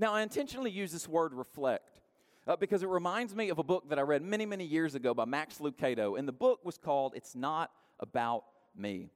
Now, 0.00 0.12
I 0.12 0.22
intentionally 0.22 0.70
use 0.70 0.90
this 0.90 1.08
word 1.08 1.32
reflect 1.32 2.00
uh, 2.46 2.56
because 2.56 2.82
it 2.82 2.88
reminds 2.88 3.34
me 3.34 3.50
of 3.50 3.58
a 3.58 3.62
book 3.62 3.88
that 3.90 3.98
I 3.98 4.02
read 4.02 4.22
many, 4.22 4.44
many 4.44 4.64
years 4.64 4.94
ago 4.96 5.14
by 5.14 5.24
Max 5.24 5.58
Lucado. 5.58 6.18
And 6.18 6.26
the 6.26 6.32
book 6.32 6.64
was 6.64 6.76
called 6.76 7.12
It's 7.14 7.36
Not 7.36 7.70
About 8.00 8.44
Me. 8.76 9.10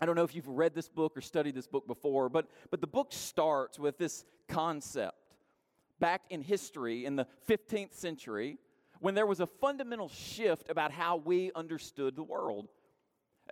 I 0.00 0.06
don't 0.06 0.16
know 0.16 0.24
if 0.24 0.34
you've 0.34 0.48
read 0.48 0.74
this 0.74 0.88
book 0.88 1.16
or 1.16 1.20
studied 1.20 1.54
this 1.54 1.68
book 1.68 1.86
before, 1.86 2.28
but, 2.28 2.48
but 2.70 2.80
the 2.80 2.88
book 2.88 3.08
starts 3.10 3.78
with 3.78 3.98
this 3.98 4.24
concept. 4.48 5.36
Back 6.00 6.22
in 6.30 6.42
history, 6.42 7.04
in 7.04 7.14
the 7.14 7.28
15th 7.48 7.94
century, 7.94 8.58
when 9.02 9.16
there 9.16 9.26
was 9.26 9.40
a 9.40 9.46
fundamental 9.46 10.08
shift 10.08 10.70
about 10.70 10.92
how 10.92 11.16
we 11.16 11.50
understood 11.56 12.14
the 12.14 12.22
world. 12.22 12.68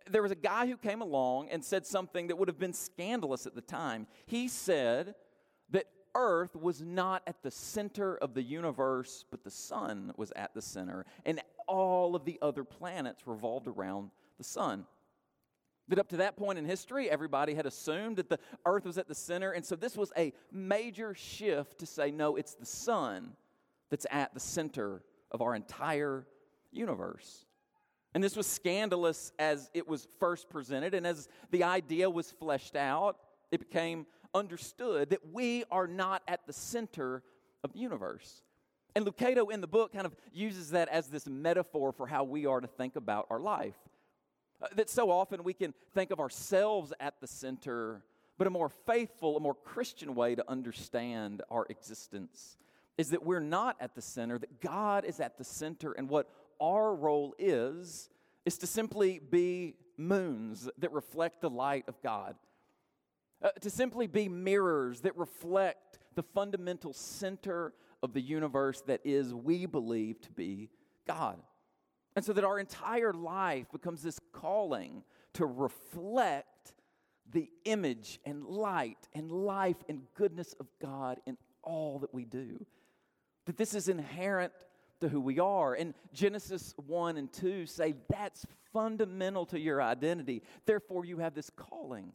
There 0.08 0.22
was 0.22 0.30
a 0.30 0.36
guy 0.36 0.68
who 0.68 0.76
came 0.76 1.02
along 1.02 1.48
and 1.50 1.64
said 1.64 1.84
something 1.84 2.28
that 2.28 2.38
would 2.38 2.46
have 2.46 2.58
been 2.58 2.72
scandalous 2.72 3.46
at 3.46 3.56
the 3.56 3.60
time. 3.60 4.06
He 4.26 4.46
said 4.46 5.16
that 5.70 5.86
Earth 6.14 6.54
was 6.54 6.80
not 6.80 7.24
at 7.26 7.42
the 7.42 7.50
center 7.50 8.16
of 8.16 8.32
the 8.32 8.42
universe, 8.42 9.24
but 9.28 9.42
the 9.42 9.50
sun 9.50 10.12
was 10.16 10.32
at 10.36 10.54
the 10.54 10.62
center, 10.62 11.04
and 11.26 11.42
all 11.66 12.14
of 12.14 12.24
the 12.24 12.38
other 12.40 12.62
planets 12.62 13.26
revolved 13.26 13.66
around 13.66 14.12
the 14.38 14.44
sun. 14.44 14.86
That 15.88 15.98
up 15.98 16.08
to 16.10 16.18
that 16.18 16.36
point 16.36 16.60
in 16.60 16.64
history, 16.64 17.10
everybody 17.10 17.54
had 17.54 17.66
assumed 17.66 18.18
that 18.18 18.28
the 18.28 18.38
earth 18.64 18.84
was 18.84 18.98
at 18.98 19.08
the 19.08 19.16
center. 19.16 19.50
And 19.50 19.66
so 19.66 19.74
this 19.74 19.96
was 19.96 20.12
a 20.16 20.32
major 20.52 21.12
shift 21.14 21.78
to 21.78 21.86
say, 21.86 22.12
no, 22.12 22.36
it's 22.36 22.54
the 22.54 22.66
sun 22.66 23.32
that's 23.90 24.06
at 24.12 24.32
the 24.32 24.38
center 24.38 25.02
of 25.30 25.42
our 25.42 25.54
entire 25.54 26.26
universe. 26.72 27.46
And 28.14 28.22
this 28.24 28.36
was 28.36 28.46
scandalous 28.46 29.32
as 29.38 29.70
it 29.72 29.86
was 29.86 30.06
first 30.18 30.50
presented, 30.50 30.94
and 30.94 31.06
as 31.06 31.28
the 31.50 31.64
idea 31.64 32.10
was 32.10 32.30
fleshed 32.30 32.74
out, 32.74 33.18
it 33.50 33.60
became 33.60 34.06
understood 34.34 35.10
that 35.10 35.32
we 35.32 35.64
are 35.70 35.86
not 35.86 36.22
at 36.26 36.46
the 36.46 36.52
center 36.52 37.22
of 37.62 37.72
the 37.72 37.78
universe. 37.78 38.42
And 38.94 39.06
Lucado 39.06 39.50
in 39.52 39.60
the 39.60 39.68
book 39.68 39.92
kind 39.92 40.06
of 40.06 40.16
uses 40.32 40.70
that 40.70 40.88
as 40.88 41.08
this 41.08 41.26
metaphor 41.28 41.92
for 41.92 42.06
how 42.06 42.24
we 42.24 42.46
are 42.46 42.60
to 42.60 42.66
think 42.66 42.96
about 42.96 43.26
our 43.30 43.38
life. 43.38 43.76
Uh, 44.60 44.66
that 44.74 44.90
so 44.90 45.10
often 45.10 45.44
we 45.44 45.54
can 45.54 45.72
think 45.94 46.10
of 46.10 46.18
ourselves 46.18 46.92
at 46.98 47.14
the 47.20 47.26
center, 47.26 48.02
but 48.36 48.46
a 48.46 48.50
more 48.50 48.68
faithful, 48.68 49.36
a 49.36 49.40
more 49.40 49.54
Christian 49.54 50.14
way 50.14 50.34
to 50.34 50.48
understand 50.50 51.42
our 51.50 51.66
existence 51.70 52.56
is 53.00 53.08
that 53.08 53.24
we're 53.24 53.40
not 53.40 53.78
at 53.80 53.94
the 53.94 54.02
center, 54.02 54.38
that 54.38 54.60
God 54.60 55.06
is 55.06 55.20
at 55.20 55.38
the 55.38 55.44
center, 55.44 55.92
and 55.92 56.06
what 56.06 56.28
our 56.60 56.94
role 56.94 57.34
is, 57.38 58.10
is 58.44 58.58
to 58.58 58.66
simply 58.66 59.18
be 59.18 59.74
moons 59.96 60.68
that 60.76 60.92
reflect 60.92 61.40
the 61.40 61.48
light 61.48 61.84
of 61.88 61.94
God. 62.02 62.36
Uh, 63.42 63.48
to 63.62 63.70
simply 63.70 64.06
be 64.06 64.28
mirrors 64.28 65.00
that 65.00 65.16
reflect 65.16 65.98
the 66.14 66.22
fundamental 66.22 66.92
center 66.92 67.72
of 68.02 68.12
the 68.12 68.20
universe 68.20 68.82
that 68.82 69.00
is, 69.02 69.32
we 69.32 69.64
believe, 69.64 70.20
to 70.20 70.30
be 70.32 70.68
God. 71.06 71.38
And 72.16 72.22
so 72.22 72.34
that 72.34 72.44
our 72.44 72.58
entire 72.58 73.14
life 73.14 73.72
becomes 73.72 74.02
this 74.02 74.20
calling 74.34 75.04
to 75.32 75.46
reflect 75.46 76.74
the 77.32 77.48
image 77.64 78.20
and 78.26 78.44
light 78.44 79.08
and 79.14 79.32
life 79.32 79.82
and 79.88 80.02
goodness 80.14 80.54
of 80.60 80.66
God 80.82 81.18
in 81.24 81.38
all 81.62 81.98
that 82.00 82.12
we 82.12 82.26
do 82.26 82.66
that 83.50 83.56
this 83.56 83.74
is 83.74 83.88
inherent 83.88 84.52
to 85.00 85.08
who 85.08 85.20
we 85.20 85.40
are. 85.40 85.74
And 85.74 85.92
Genesis 86.12 86.72
1 86.86 87.16
and 87.16 87.32
2 87.32 87.66
say 87.66 87.96
that's 88.08 88.46
fundamental 88.72 89.44
to 89.46 89.58
your 89.58 89.82
identity. 89.82 90.42
Therefore, 90.66 91.04
you 91.04 91.18
have 91.18 91.34
this 91.34 91.50
calling 91.50 92.12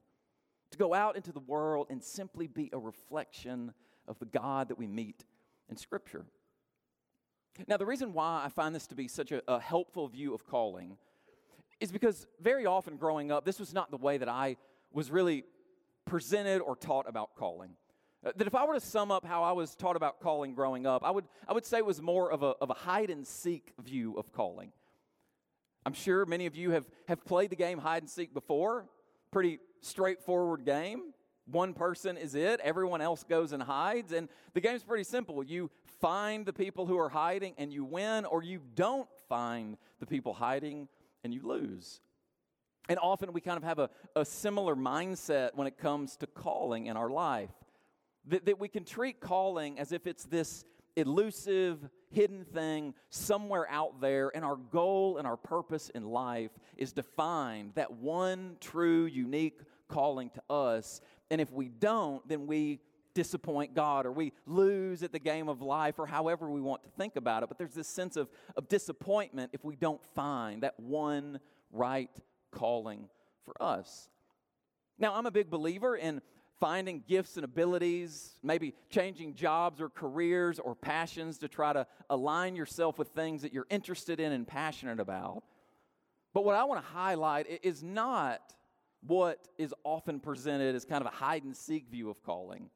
to 0.71 0.77
go 0.77 0.93
out 0.93 1.17
into 1.17 1.33
the 1.33 1.41
world 1.41 1.87
and 1.89 2.01
simply 2.01 2.47
be 2.47 2.69
a 2.71 2.79
reflection 2.79 3.73
of 4.07 4.17
the 4.19 4.25
God 4.25 4.69
that 4.69 4.77
we 4.77 4.87
meet 4.87 5.25
in 5.69 5.75
Scripture. 5.75 6.25
Now, 7.67 7.75
the 7.75 7.85
reason 7.85 8.13
why 8.13 8.43
I 8.45 8.47
find 8.47 8.73
this 8.73 8.87
to 8.87 8.95
be 8.95 9.09
such 9.09 9.33
a, 9.33 9.41
a 9.45 9.59
helpful 9.59 10.07
view 10.07 10.33
of 10.33 10.47
calling 10.47 10.95
is 11.81 11.91
because 11.91 12.27
very 12.39 12.65
often 12.65 12.95
growing 12.95 13.29
up, 13.29 13.43
this 13.43 13.59
was 13.59 13.73
not 13.73 13.91
the 13.91 13.97
way 13.97 14.17
that 14.17 14.29
I 14.29 14.55
was 14.93 15.11
really 15.11 15.43
presented 16.05 16.61
or 16.61 16.77
taught 16.77 17.09
about 17.09 17.35
calling. 17.35 17.71
Uh, 18.25 18.31
that 18.35 18.47
if 18.47 18.55
I 18.55 18.65
were 18.65 18.73
to 18.73 18.79
sum 18.79 19.11
up 19.11 19.23
how 19.23 19.43
I 19.43 19.51
was 19.51 19.75
taught 19.75 19.95
about 19.95 20.19
calling 20.19 20.55
growing 20.55 20.87
up, 20.87 21.03
I 21.03 21.11
would, 21.11 21.25
I 21.47 21.53
would 21.53 21.65
say 21.65 21.77
it 21.77 21.85
was 21.85 22.01
more 22.01 22.31
of 22.31 22.41
a, 22.41 22.53
of 22.59 22.71
a 22.71 22.73
hide 22.73 23.11
and 23.11 23.25
seek 23.25 23.71
view 23.83 24.15
of 24.17 24.31
calling. 24.31 24.71
I'm 25.85 25.93
sure 25.93 26.25
many 26.25 26.47
of 26.47 26.55
you 26.55 26.71
have, 26.71 26.87
have 27.07 27.23
played 27.23 27.51
the 27.51 27.55
game 27.55 27.77
hide 27.77 28.01
and 28.01 28.09
seek 28.09 28.33
before. 28.33 28.87
Pretty 29.29 29.59
straightforward 29.81 30.65
game. 30.65 31.13
One 31.45 31.75
person 31.75 32.17
is 32.17 32.33
it, 32.33 32.59
everyone 32.61 33.01
else 33.01 33.23
goes 33.23 33.51
and 33.51 33.61
hides. 33.61 34.11
And 34.11 34.27
the 34.55 34.61
game's 34.61 34.83
pretty 34.83 35.03
simple. 35.03 35.43
You 35.43 35.69
find 36.01 36.43
the 36.43 36.53
people 36.53 36.87
who 36.87 36.97
are 36.97 37.09
hiding 37.09 37.53
and 37.59 37.71
you 37.71 37.85
win, 37.85 38.25
or 38.25 38.41
you 38.41 38.59
don't 38.73 39.07
find 39.29 39.77
the 39.99 40.07
people 40.07 40.33
hiding 40.33 40.87
and 41.23 41.31
you 41.31 41.41
lose. 41.43 42.01
And 42.89 42.97
often 42.97 43.31
we 43.33 43.41
kind 43.41 43.57
of 43.57 43.63
have 43.63 43.77
a, 43.77 43.91
a 44.15 44.25
similar 44.25 44.75
mindset 44.75 45.51
when 45.53 45.67
it 45.67 45.77
comes 45.77 46.17
to 46.17 46.27
calling 46.27 46.87
in 46.87 46.97
our 46.97 47.09
life. 47.11 47.51
That, 48.27 48.45
that 48.45 48.59
we 48.59 48.67
can 48.67 48.83
treat 48.83 49.19
calling 49.19 49.79
as 49.79 49.91
if 49.91 50.07
it's 50.07 50.25
this 50.25 50.65
elusive, 50.95 51.87
hidden 52.11 52.45
thing 52.45 52.93
somewhere 53.09 53.69
out 53.69 54.01
there, 54.01 54.31
and 54.33 54.43
our 54.43 54.55
goal 54.55 55.17
and 55.17 55.27
our 55.27 55.37
purpose 55.37 55.89
in 55.93 56.05
life 56.05 56.51
is 56.77 56.93
to 56.93 57.03
find 57.03 57.71
that 57.75 57.91
one 57.91 58.57
true, 58.59 59.05
unique 59.05 59.59
calling 59.87 60.29
to 60.31 60.41
us. 60.49 61.01
And 61.29 61.41
if 61.41 61.51
we 61.51 61.67
don't, 61.67 62.27
then 62.27 62.47
we 62.47 62.79
disappoint 63.13 63.73
God 63.73 64.05
or 64.05 64.11
we 64.11 64.33
lose 64.45 65.01
at 65.01 65.11
the 65.11 65.19
game 65.19 65.47
of 65.47 65.61
life 65.61 65.97
or 65.97 66.05
however 66.05 66.49
we 66.49 66.61
want 66.61 66.83
to 66.83 66.89
think 66.89 67.15
about 67.15 67.43
it. 67.43 67.49
But 67.49 67.57
there's 67.57 67.73
this 67.73 67.87
sense 67.87 68.17
of, 68.17 68.29
of 68.57 68.67
disappointment 68.67 69.51
if 69.53 69.63
we 69.63 69.75
don't 69.75 70.03
find 70.13 70.63
that 70.63 70.79
one 70.79 71.39
right 71.71 72.11
calling 72.51 73.09
for 73.43 73.61
us. 73.61 74.09
Now, 74.99 75.15
I'm 75.15 75.25
a 75.25 75.31
big 75.31 75.49
believer 75.49 75.95
in 75.95 76.21
finding 76.59 77.03
gifts 77.07 77.35
and 77.35 77.43
abilities, 77.43 78.33
maybe 78.41 78.73
changing 78.89 79.35
jobs 79.35 79.81
or 79.81 79.89
careers 79.89 80.59
or 80.59 80.75
passions 80.75 81.37
to 81.39 81.47
try 81.47 81.73
to 81.73 81.85
align 82.09 82.55
yourself 82.55 82.97
with 82.97 83.09
things 83.09 83.41
that 83.41 83.53
you're 83.53 83.67
interested 83.69 84.19
in 84.19 84.31
and 84.31 84.47
passionate 84.47 84.99
about. 84.99 85.43
But 86.33 86.45
what 86.45 86.55
I 86.55 86.63
want 86.65 86.83
to 86.83 86.91
highlight 86.91 87.47
is 87.63 87.83
not 87.83 88.53
what 89.05 89.47
is 89.57 89.73
often 89.83 90.19
presented 90.19 90.75
as 90.75 90.85
kind 90.85 91.01
of 91.01 91.07
a 91.07 91.15
hide 91.15 91.43
and 91.43 91.55
seek 91.55 91.87
view 91.89 92.09
of 92.09 92.23
calling. 92.23 92.69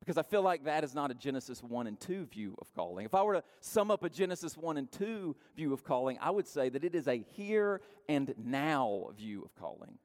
Because 0.00 0.18
I 0.18 0.22
feel 0.22 0.42
like 0.42 0.64
that 0.64 0.84
is 0.84 0.94
not 0.94 1.10
a 1.10 1.14
Genesis 1.14 1.62
1 1.62 1.86
and 1.88 1.98
2 1.98 2.26
view 2.26 2.54
of 2.60 2.72
calling. 2.74 3.06
If 3.06 3.14
I 3.14 3.22
were 3.22 3.34
to 3.34 3.42
sum 3.60 3.90
up 3.90 4.04
a 4.04 4.08
Genesis 4.08 4.56
1 4.56 4.76
and 4.76 4.90
2 4.92 5.34
view 5.56 5.72
of 5.72 5.84
calling, 5.84 6.16
I 6.20 6.30
would 6.30 6.46
say 6.46 6.68
that 6.68 6.84
it 6.84 6.94
is 6.94 7.08
a 7.08 7.24
here 7.32 7.80
and 8.08 8.32
now 8.38 9.08
view 9.16 9.42
of 9.42 9.54
calling 9.56 9.98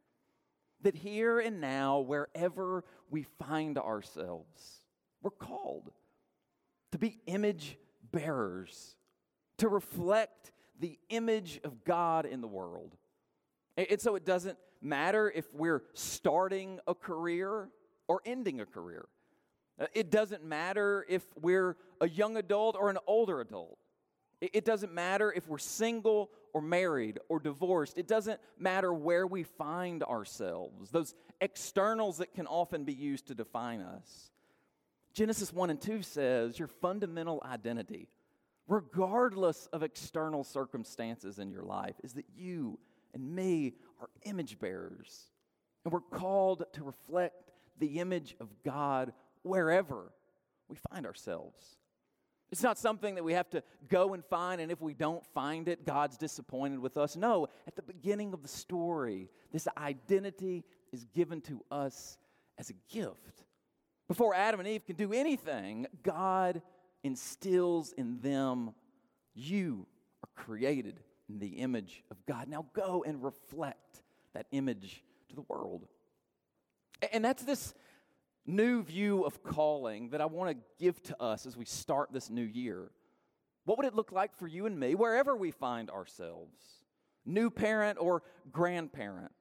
that 0.84 0.96
here 0.96 1.40
and 1.40 1.62
now, 1.62 2.00
wherever 2.00 2.84
we 3.10 3.24
find 3.24 3.78
ourselves, 3.78 4.82
we're 5.22 5.32
called 5.32 5.92
to 6.92 6.98
be 6.98 7.20
image 7.26 7.78
bearers, 8.12 8.96
to 9.58 9.68
reflect 9.68 10.52
the 10.80 10.98
image 11.10 11.60
of 11.64 11.84
God 11.84 12.26
in 12.26 12.42
the 12.42 12.48
world. 12.48 12.96
And 13.78 14.02
so 14.02 14.16
it 14.16 14.26
doesn't 14.26 14.58
matter 14.82 15.32
if 15.34 15.46
we're 15.54 15.84
starting 15.94 16.80
a 16.88 16.96
career 16.96 17.70
or 18.08 18.22
ending 18.26 18.60
a 18.60 18.66
career. 18.66 19.06
Uh, 19.80 19.86
it 19.94 20.10
doesn't 20.12 20.44
matter 20.44 21.06
if 21.08 21.24
we're 21.40 21.78
a 22.02 22.10
young 22.10 22.36
adult 22.38 22.76
or 22.76 22.90
an 22.90 22.98
older 23.08 23.40
adult. 23.40 23.78
It 24.42 24.66
doesn't 24.66 24.92
matter 24.92 25.32
if 25.32 25.48
we're 25.48 25.60
single 25.60 26.32
or 26.54 26.62
married 26.62 27.20
or 27.30 27.40
divorced. 27.40 27.98
It 27.98 28.08
doesn't 28.08 28.40
matter 28.58 28.94
where 28.94 29.26
we 29.28 29.44
find 29.44 30.04
ourselves, 30.04 30.90
those 30.92 31.14
externals 31.40 32.18
that 32.18 32.34
can 32.34 32.48
often 32.48 32.84
be 32.84 32.94
used 32.94 33.28
to 33.28 33.36
define 33.36 33.82
us. 33.82 34.32
Genesis 35.14 35.52
1 35.52 35.70
and 35.70 35.82
2 35.82 36.04
says 36.04 36.58
your 36.58 36.68
fundamental 36.68 37.42
identity, 37.46 38.08
regardless 38.68 39.68
of 39.74 39.84
external 39.84 40.44
circumstances 40.44 41.40
in 41.40 41.52
your 41.52 41.64
life, 41.64 41.96
is 42.04 42.14
that 42.14 42.26
you 42.36 42.80
and 43.14 43.36
me 43.36 43.74
are 44.00 44.10
image 44.24 44.58
bearers. 44.60 45.30
And 45.84 45.92
we're 45.92 46.00
called 46.00 46.64
to 46.74 46.84
reflect 46.84 47.52
the 47.80 48.00
image 48.00 48.36
of 48.40 48.48
God 48.64 49.12
wherever 49.42 50.14
we 50.70 50.78
find 50.92 51.06
ourselves. 51.06 51.78
It's 52.52 52.64
not 52.64 52.78
something 52.78 53.16
that 53.16 53.24
we 53.24 53.34
have 53.34 53.50
to 53.52 53.64
go 53.88 54.14
and 54.14 54.26
find, 54.26 54.60
and 54.60 54.72
if 54.72 54.82
we 54.82 54.94
don't 54.94 55.26
find 55.28 55.70
it, 55.70 55.86
God's 55.86 56.18
disappointed 56.18 56.80
with 56.80 56.98
us. 56.98 57.16
No, 57.16 57.48
at 57.66 57.78
the 57.78 57.82
beginning 57.82 58.34
of 58.34 58.42
the 58.42 58.50
story, 58.50 59.30
this 59.54 59.68
identity 59.78 60.66
is 60.92 61.06
given 61.06 61.40
to 61.42 61.64
us 61.72 62.18
as 62.58 62.70
a 62.70 62.74
gift. 62.94 63.46
Before 64.10 64.36
Adam 64.36 64.60
and 64.60 64.68
Eve 64.68 64.86
can 64.86 64.98
do 64.98 65.14
anything, 65.14 65.88
God 66.04 66.62
instills 67.04 67.94
in 67.94 68.20
them, 68.20 68.74
You 69.34 69.88
are 70.22 70.44
created 70.44 71.00
in 71.30 71.40
the 71.40 71.60
image 71.60 72.04
of 72.12 72.18
God. 72.26 72.50
Now 72.50 72.66
go 72.74 73.06
and 73.08 73.24
reflect 73.24 74.02
that 74.34 74.48
image 74.52 75.04
to 75.30 75.36
the 75.36 75.46
world. 75.48 75.88
And 77.14 77.24
that's 77.24 77.44
this 77.44 77.74
new 78.46 78.84
view 78.84 79.24
of 79.24 79.44
calling 79.44 80.10
that 80.10 80.22
I 80.22 80.26
want 80.26 80.58
to 80.58 80.64
give 80.80 81.02
to 81.04 81.22
us 81.22 81.46
as 81.46 81.56
we 81.56 81.66
start 81.66 82.12
this 82.12 82.30
new 82.30 82.44
year. 82.44 82.92
What 83.66 83.78
would 83.78 83.86
it 83.86 83.96
look 83.96 84.12
like 84.12 84.36
for 84.36 84.48
you 84.48 84.66
and 84.66 84.80
me, 84.80 84.96
wherever 84.96 85.36
we 85.36 85.52
find 85.52 85.90
ourselves? 85.90 86.60
New 87.26 87.50
parent 87.50 88.00
or 88.00 88.24
grandparent? 88.52 89.32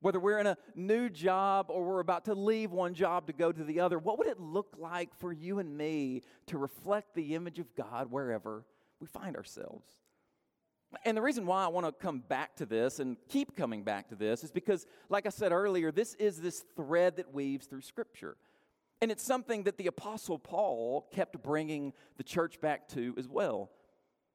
Whether 0.00 0.20
we're 0.20 0.38
in 0.38 0.46
a 0.46 0.58
new 0.74 1.08
job 1.08 1.66
or 1.68 1.84
we're 1.84 2.00
about 2.00 2.26
to 2.26 2.34
leave 2.34 2.72
one 2.72 2.94
job 2.94 3.26
to 3.26 3.32
go 3.32 3.52
to 3.52 3.64
the 3.64 3.80
other, 3.80 3.98
what 3.98 4.18
would 4.18 4.26
it 4.26 4.40
look 4.40 4.74
like 4.78 5.14
for 5.14 5.32
you 5.32 5.58
and 5.58 5.76
me 5.76 6.22
to 6.46 6.58
reflect 6.58 7.14
the 7.14 7.34
image 7.34 7.58
of 7.58 7.74
God 7.74 8.10
wherever 8.10 8.64
we 9.00 9.06
find 9.06 9.36
ourselves? 9.36 9.88
And 11.04 11.16
the 11.16 11.22
reason 11.22 11.46
why 11.46 11.64
I 11.64 11.68
want 11.68 11.86
to 11.86 11.92
come 11.92 12.20
back 12.20 12.56
to 12.56 12.66
this 12.66 13.00
and 13.00 13.16
keep 13.28 13.56
coming 13.56 13.82
back 13.82 14.08
to 14.08 14.14
this 14.14 14.44
is 14.44 14.50
because, 14.50 14.86
like 15.08 15.26
I 15.26 15.30
said 15.30 15.52
earlier, 15.52 15.90
this 15.92 16.14
is 16.14 16.40
this 16.40 16.64
thread 16.76 17.16
that 17.16 17.32
weaves 17.32 17.66
through 17.66 17.82
Scripture. 17.82 18.36
And 19.00 19.10
it's 19.10 19.24
something 19.24 19.64
that 19.64 19.76
the 19.76 19.86
Apostle 19.86 20.38
Paul 20.38 21.08
kept 21.12 21.42
bringing 21.42 21.92
the 22.16 22.22
church 22.22 22.60
back 22.60 22.88
to 22.88 23.14
as 23.18 23.28
well. 23.28 23.70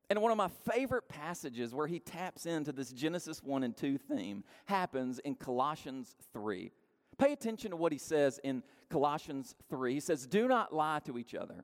And 0.10 0.22
one 0.22 0.32
of 0.32 0.38
my 0.38 0.50
favorite 0.72 1.08
passages 1.08 1.74
where 1.74 1.88
he 1.88 2.00
taps 2.00 2.46
into 2.46 2.72
this 2.72 2.92
Genesis 2.92 3.44
1 3.44 3.64
and 3.64 3.78
2 3.78 3.98
theme 3.98 4.44
happens 4.66 5.20
in 5.20 5.36
Colossians 5.36 6.16
3. 6.34 6.72
Pay 7.18 7.34
attention 7.34 7.72
to 7.72 7.78
what 7.78 7.92
he 7.92 7.98
says 7.98 8.40
in 8.44 8.64
Colossians 8.90 9.56
3. 9.70 9.94
He 9.94 10.00
says, 10.00 10.26
Do 10.26 10.48
not 10.48 10.74
lie 10.74 11.00
to 11.06 11.18
each 11.18 11.36
other 11.36 11.64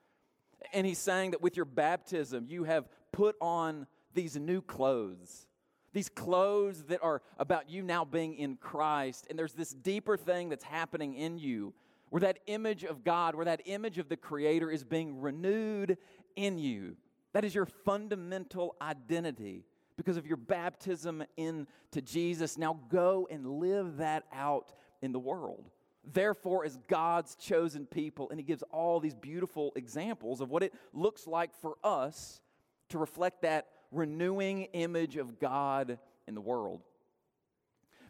And 0.73 0.85
he's 0.85 0.99
saying 0.99 1.31
that 1.31 1.41
with 1.41 1.55
your 1.55 1.65
baptism, 1.65 2.45
you 2.47 2.63
have 2.63 2.87
put 3.11 3.35
on 3.41 3.87
these 4.13 4.37
new 4.37 4.61
clothes. 4.61 5.47
These 5.93 6.09
clothes 6.09 6.83
that 6.83 7.01
are 7.01 7.21
about 7.37 7.69
you 7.69 7.83
now 7.83 8.05
being 8.05 8.35
in 8.35 8.55
Christ. 8.55 9.27
And 9.29 9.37
there's 9.37 9.53
this 9.53 9.73
deeper 9.73 10.15
thing 10.15 10.49
that's 10.49 10.63
happening 10.63 11.15
in 11.15 11.37
you 11.37 11.73
where 12.09 12.21
that 12.21 12.39
image 12.47 12.83
of 12.83 13.03
God, 13.03 13.35
where 13.35 13.45
that 13.45 13.61
image 13.65 13.97
of 13.97 14.09
the 14.09 14.17
Creator 14.17 14.69
is 14.69 14.83
being 14.83 15.19
renewed 15.19 15.97
in 16.35 16.57
you. 16.57 16.95
That 17.33 17.45
is 17.45 17.55
your 17.55 17.65
fundamental 17.65 18.75
identity 18.81 19.65
because 19.95 20.17
of 20.17 20.25
your 20.27 20.37
baptism 20.37 21.23
into 21.37 22.01
Jesus. 22.03 22.57
Now 22.57 22.79
go 22.89 23.27
and 23.31 23.59
live 23.59 23.97
that 23.97 24.25
out 24.33 24.73
in 25.01 25.11
the 25.11 25.19
world. 25.19 25.69
Therefore, 26.03 26.65
as 26.65 26.77
God's 26.87 27.35
chosen 27.35 27.85
people, 27.85 28.29
and 28.29 28.39
he 28.39 28.43
gives 28.43 28.63
all 28.71 28.99
these 28.99 29.13
beautiful 29.13 29.71
examples 29.75 30.41
of 30.41 30.49
what 30.49 30.63
it 30.63 30.73
looks 30.93 31.27
like 31.27 31.53
for 31.53 31.75
us 31.83 32.41
to 32.89 32.97
reflect 32.97 33.43
that 33.43 33.67
renewing 33.91 34.63
image 34.73 35.17
of 35.17 35.39
God 35.39 35.99
in 36.27 36.33
the 36.35 36.41
world. 36.41 36.81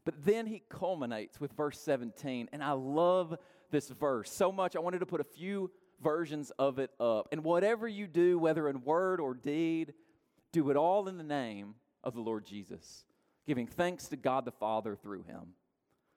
But 0.06 0.26
then 0.26 0.48
he 0.48 0.64
culminates 0.70 1.40
with 1.40 1.52
verse 1.54 1.80
17, 1.80 2.50
and 2.52 2.64
I 2.64 2.72
love 2.72 3.38
this 3.72 3.90
verse 3.90 4.32
so 4.32 4.52
much. 4.52 4.76
I 4.76 4.80
wanted 4.80 5.00
to 5.00 5.06
put 5.06 5.22
a 5.22 5.26
few 5.26 5.72
versions 6.02 6.52
of 6.58 6.80
it 6.80 6.92
up. 7.00 7.28
And 7.32 7.44
whatever 7.44 7.88
you 7.88 8.08
do, 8.08 8.40
whether 8.40 8.68
in 8.68 8.84
word 8.84 9.20
or 9.20 9.34
deed, 9.34 9.94
do 10.52 10.70
it 10.70 10.78
all 10.78 11.08
in 11.08 11.18
the 11.18 11.24
name 11.24 11.76
of 12.04 12.16
the 12.16 12.22
Lord 12.22 12.46
Jesus, 12.46 13.06
giving 13.46 13.68
thanks 13.68 14.08
to 14.08 14.16
God 14.16 14.46
the 14.46 14.52
Father 14.52 14.96
through 14.96 15.24
him. 15.24 15.54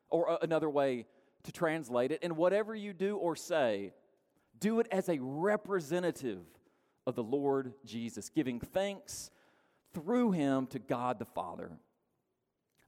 Or 0.08 0.30
uh, 0.30 0.36
another 0.42 0.70
way, 0.70 1.06
to 1.44 1.52
translate 1.52 2.10
it. 2.10 2.20
And 2.22 2.36
whatever 2.36 2.74
you 2.74 2.92
do 2.92 3.16
or 3.16 3.36
say, 3.36 3.92
do 4.58 4.80
it 4.80 4.86
as 4.90 5.08
a 5.08 5.18
representative 5.20 6.44
of 7.06 7.14
the 7.14 7.22
Lord 7.22 7.74
Jesus, 7.84 8.28
giving 8.28 8.60
thanks 8.60 9.30
through 9.92 10.32
him 10.32 10.66
to 10.68 10.78
God 10.78 11.18
the 11.18 11.24
Father. 11.24 11.78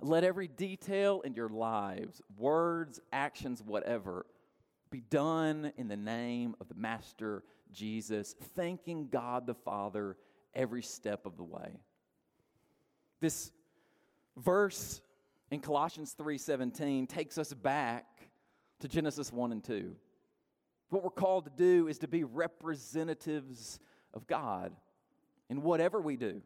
Let 0.00 0.24
every 0.24 0.48
detail 0.48 1.22
in 1.22 1.34
your 1.34 1.48
lives, 1.48 2.20
words, 2.36 3.00
actions, 3.12 3.62
whatever, 3.62 4.26
be 4.90 5.00
done 5.00 5.72
in 5.76 5.88
the 5.88 5.96
name 5.96 6.54
of 6.60 6.68
the 6.68 6.74
Master 6.74 7.42
Jesus, 7.72 8.34
thanking 8.54 9.08
God 9.08 9.46
the 9.46 9.54
Father 9.54 10.16
every 10.54 10.82
step 10.82 11.26
of 11.26 11.36
the 11.36 11.44
way. 11.44 11.80
This 13.20 13.50
verse 14.36 15.00
in 15.50 15.60
Colossians 15.60 16.14
3:17 16.14 17.06
takes 17.06 17.38
us 17.38 17.52
back 17.52 18.15
to 18.80 18.88
Genesis 18.88 19.32
1 19.32 19.52
and 19.52 19.64
2. 19.64 19.94
What 20.90 21.02
we're 21.02 21.10
called 21.10 21.46
to 21.46 21.52
do 21.56 21.88
is 21.88 21.98
to 21.98 22.08
be 22.08 22.24
representatives 22.24 23.80
of 24.14 24.26
God 24.26 24.72
in 25.48 25.62
whatever 25.62 26.00
we 26.00 26.16
do, 26.16 26.42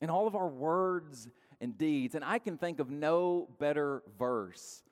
in 0.00 0.10
all 0.10 0.26
of 0.26 0.34
our 0.34 0.48
words 0.48 1.28
and 1.60 1.76
deeds. 1.76 2.14
And 2.14 2.24
I 2.24 2.38
can 2.38 2.58
think 2.58 2.80
of 2.80 2.90
no 2.90 3.48
better 3.58 4.02
verse 4.18 4.82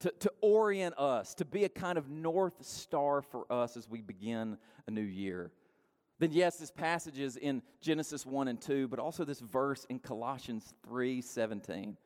to, 0.00 0.10
to 0.20 0.32
orient 0.40 0.98
us, 0.98 1.34
to 1.34 1.44
be 1.44 1.64
a 1.64 1.68
kind 1.68 1.98
of 1.98 2.08
north 2.08 2.64
star 2.64 3.22
for 3.22 3.50
us 3.52 3.76
as 3.76 3.88
we 3.88 4.00
begin 4.00 4.56
a 4.86 4.90
new 4.90 5.00
year. 5.02 5.50
Then, 6.18 6.32
yes, 6.32 6.56
this 6.56 6.70
passage 6.70 7.18
is 7.18 7.36
in 7.36 7.62
Genesis 7.80 8.26
1 8.26 8.48
and 8.48 8.60
2, 8.60 8.88
but 8.88 8.98
also 8.98 9.24
this 9.24 9.40
verse 9.40 9.86
in 9.88 9.98
Colossians 9.98 10.74
3 10.86 11.20
17. 11.22 11.96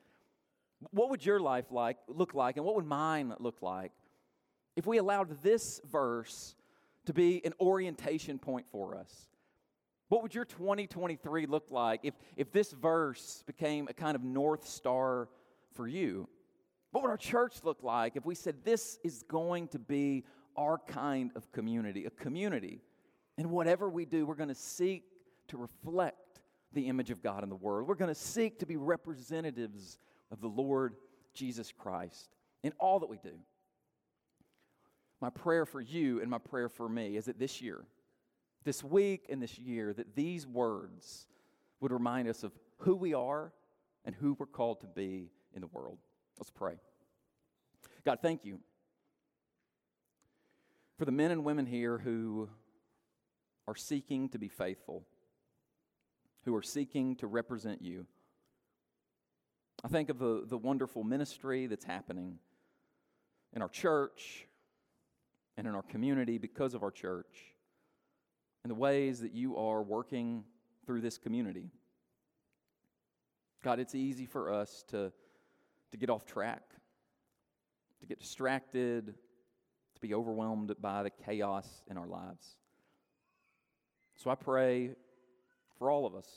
What 0.91 1.09
would 1.09 1.25
your 1.25 1.39
life 1.39 1.71
like 1.71 1.97
look 2.07 2.33
like 2.33 2.57
and 2.57 2.65
what 2.65 2.75
would 2.75 2.85
mine 2.85 3.33
look 3.39 3.61
like 3.61 3.91
if 4.75 4.85
we 4.85 4.97
allowed 4.97 5.41
this 5.41 5.81
verse 5.89 6.55
to 7.05 7.13
be 7.13 7.41
an 7.45 7.53
orientation 7.59 8.39
point 8.39 8.65
for 8.71 8.97
us? 8.97 9.27
What 10.09 10.21
would 10.21 10.35
your 10.35 10.45
2023 10.45 11.47
look 11.47 11.71
like 11.71 12.01
if, 12.03 12.13
if 12.35 12.51
this 12.51 12.71
verse 12.71 13.43
became 13.47 13.87
a 13.89 13.93
kind 13.93 14.15
of 14.15 14.23
north 14.23 14.67
star 14.67 15.29
for 15.73 15.87
you? 15.87 16.27
What 16.91 17.01
would 17.03 17.09
our 17.09 17.17
church 17.17 17.55
look 17.63 17.83
like 17.83 18.15
if 18.15 18.25
we 18.25 18.35
said 18.35 18.63
this 18.63 18.99
is 19.03 19.23
going 19.23 19.67
to 19.69 19.79
be 19.79 20.23
our 20.55 20.77
kind 20.77 21.31
of 21.35 21.51
community? 21.51 22.05
A 22.05 22.09
community. 22.09 22.81
And 23.37 23.49
whatever 23.49 23.89
we 23.89 24.05
do, 24.05 24.25
we're 24.25 24.35
going 24.35 24.49
to 24.49 24.55
seek 24.55 25.03
to 25.49 25.57
reflect 25.57 26.39
the 26.71 26.87
image 26.87 27.09
of 27.09 27.21
God 27.21 27.43
in 27.43 27.49
the 27.49 27.55
world. 27.55 27.87
We're 27.87 27.95
going 27.95 28.13
to 28.13 28.19
seek 28.19 28.59
to 28.59 28.65
be 28.65 28.77
representatives 28.77 29.97
of 30.31 30.39
the 30.39 30.47
Lord 30.47 30.95
Jesus 31.33 31.71
Christ 31.71 32.29
in 32.63 32.73
all 32.79 32.99
that 32.99 33.09
we 33.09 33.17
do. 33.17 33.33
My 35.25 35.31
prayer 35.31 35.65
for 35.65 35.81
you 35.81 36.21
and 36.21 36.29
my 36.29 36.37
prayer 36.37 36.69
for 36.69 36.87
me 36.87 37.17
is 37.17 37.25
that 37.25 37.39
this 37.39 37.59
year, 37.59 37.83
this 38.63 38.83
week 38.83 39.25
and 39.27 39.41
this 39.41 39.57
year, 39.57 39.91
that 39.91 40.15
these 40.15 40.45
words 40.45 41.25
would 41.79 41.91
remind 41.91 42.27
us 42.27 42.43
of 42.43 42.51
who 42.77 42.95
we 42.95 43.15
are 43.15 43.51
and 44.05 44.13
who 44.13 44.35
we're 44.37 44.45
called 44.45 44.81
to 44.81 44.85
be 44.85 45.31
in 45.55 45.61
the 45.61 45.67
world. 45.73 45.97
Let's 46.37 46.51
pray. 46.51 46.75
God, 48.05 48.19
thank 48.21 48.45
you 48.45 48.59
for 50.99 51.05
the 51.05 51.11
men 51.11 51.31
and 51.31 51.43
women 51.43 51.65
here 51.65 51.97
who 51.97 52.47
are 53.67 53.75
seeking 53.75 54.29
to 54.29 54.37
be 54.37 54.47
faithful, 54.47 55.07
who 56.43 56.53
are 56.53 56.61
seeking 56.61 57.15
to 57.15 57.25
represent 57.25 57.81
you. 57.81 58.05
I 59.83 59.87
think 59.87 60.09
of 60.09 60.19
the, 60.19 60.43
the 60.45 60.57
wonderful 60.59 61.03
ministry 61.03 61.65
that's 61.65 61.85
happening 61.85 62.37
in 63.53 63.63
our 63.63 63.69
church 63.69 64.45
and 65.57 65.67
in 65.67 65.75
our 65.75 65.83
community 65.83 66.37
because 66.37 66.73
of 66.73 66.83
our 66.83 66.91
church, 66.91 67.53
and 68.63 68.71
the 68.71 68.75
ways 68.75 69.19
that 69.21 69.33
you 69.33 69.57
are 69.57 69.81
working 69.81 70.43
through 70.85 71.01
this 71.01 71.17
community. 71.17 71.69
God, 73.63 73.79
it's 73.79 73.95
easy 73.95 74.25
for 74.25 74.51
us 74.51 74.83
to, 74.89 75.11
to 75.91 75.97
get 75.97 76.09
off 76.09 76.25
track, 76.25 76.63
to 78.01 78.05
get 78.05 78.19
distracted, 78.19 79.07
to 79.95 80.01
be 80.01 80.13
overwhelmed 80.13 80.73
by 80.81 81.03
the 81.03 81.09
chaos 81.09 81.67
in 81.89 81.97
our 81.97 82.07
lives. 82.07 82.57
So 84.15 84.29
I 84.29 84.35
pray 84.35 84.91
for 85.77 85.89
all 85.89 86.05
of 86.05 86.15
us 86.15 86.27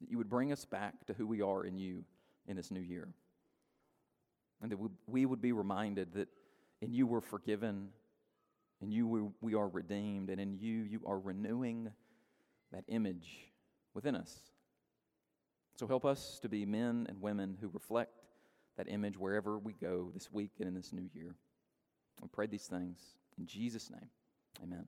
that 0.00 0.10
you 0.10 0.18
would 0.18 0.28
bring 0.28 0.52
us 0.52 0.64
back 0.64 1.06
to 1.06 1.12
who 1.12 1.26
we 1.26 1.42
are 1.42 1.64
in 1.64 1.78
you 1.78 2.04
in 2.46 2.56
this 2.56 2.70
new 2.70 2.80
year. 2.80 3.08
And 4.60 4.70
that 4.70 4.78
we 5.06 5.26
would 5.26 5.40
be 5.40 5.52
reminded 5.52 6.12
that 6.14 6.28
in 6.82 6.92
you 6.92 7.06
we're 7.06 7.20
forgiven, 7.20 7.88
in 8.82 8.90
you 8.90 9.32
we 9.40 9.54
are 9.54 9.68
redeemed, 9.68 10.28
and 10.28 10.40
in 10.40 10.58
you 10.58 10.82
you 10.82 11.00
are 11.06 11.18
renewing 11.18 11.88
that 12.72 12.84
image 12.88 13.52
within 13.94 14.16
us. 14.16 14.36
So 15.76 15.86
help 15.86 16.04
us 16.04 16.38
to 16.42 16.48
be 16.48 16.66
men 16.66 17.06
and 17.08 17.22
women 17.22 17.56
who 17.60 17.68
reflect 17.72 18.12
that 18.76 18.88
image 18.88 19.16
wherever 19.16 19.58
we 19.58 19.74
go 19.74 20.10
this 20.12 20.30
week 20.32 20.50
and 20.58 20.68
in 20.68 20.74
this 20.74 20.92
new 20.92 21.08
year. 21.14 21.34
We 22.20 22.28
pray 22.28 22.46
these 22.46 22.66
things 22.66 22.98
in 23.38 23.46
Jesus' 23.46 23.90
name. 23.90 24.08
Amen. 24.62 24.86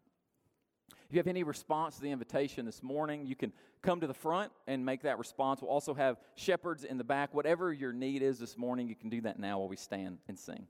If 1.06 1.12
you 1.12 1.18
have 1.18 1.26
any 1.26 1.42
response 1.42 1.96
to 1.96 2.02
the 2.02 2.10
invitation 2.10 2.66
this 2.66 2.82
morning, 2.82 3.26
you 3.26 3.36
can 3.36 3.52
come 3.82 4.00
to 4.00 4.06
the 4.06 4.14
front 4.14 4.50
and 4.66 4.84
make 4.84 5.02
that 5.02 5.18
response. 5.18 5.62
We'll 5.62 5.70
also 5.70 5.94
have 5.94 6.16
shepherds 6.34 6.84
in 6.84 6.98
the 6.98 7.04
back. 7.04 7.34
Whatever 7.34 7.72
your 7.72 7.92
need 7.92 8.22
is 8.22 8.38
this 8.38 8.58
morning, 8.58 8.88
you 8.88 8.96
can 8.96 9.10
do 9.10 9.20
that 9.22 9.38
now 9.38 9.58
while 9.58 9.68
we 9.68 9.76
stand 9.76 10.18
and 10.28 10.38
sing. 10.38 10.66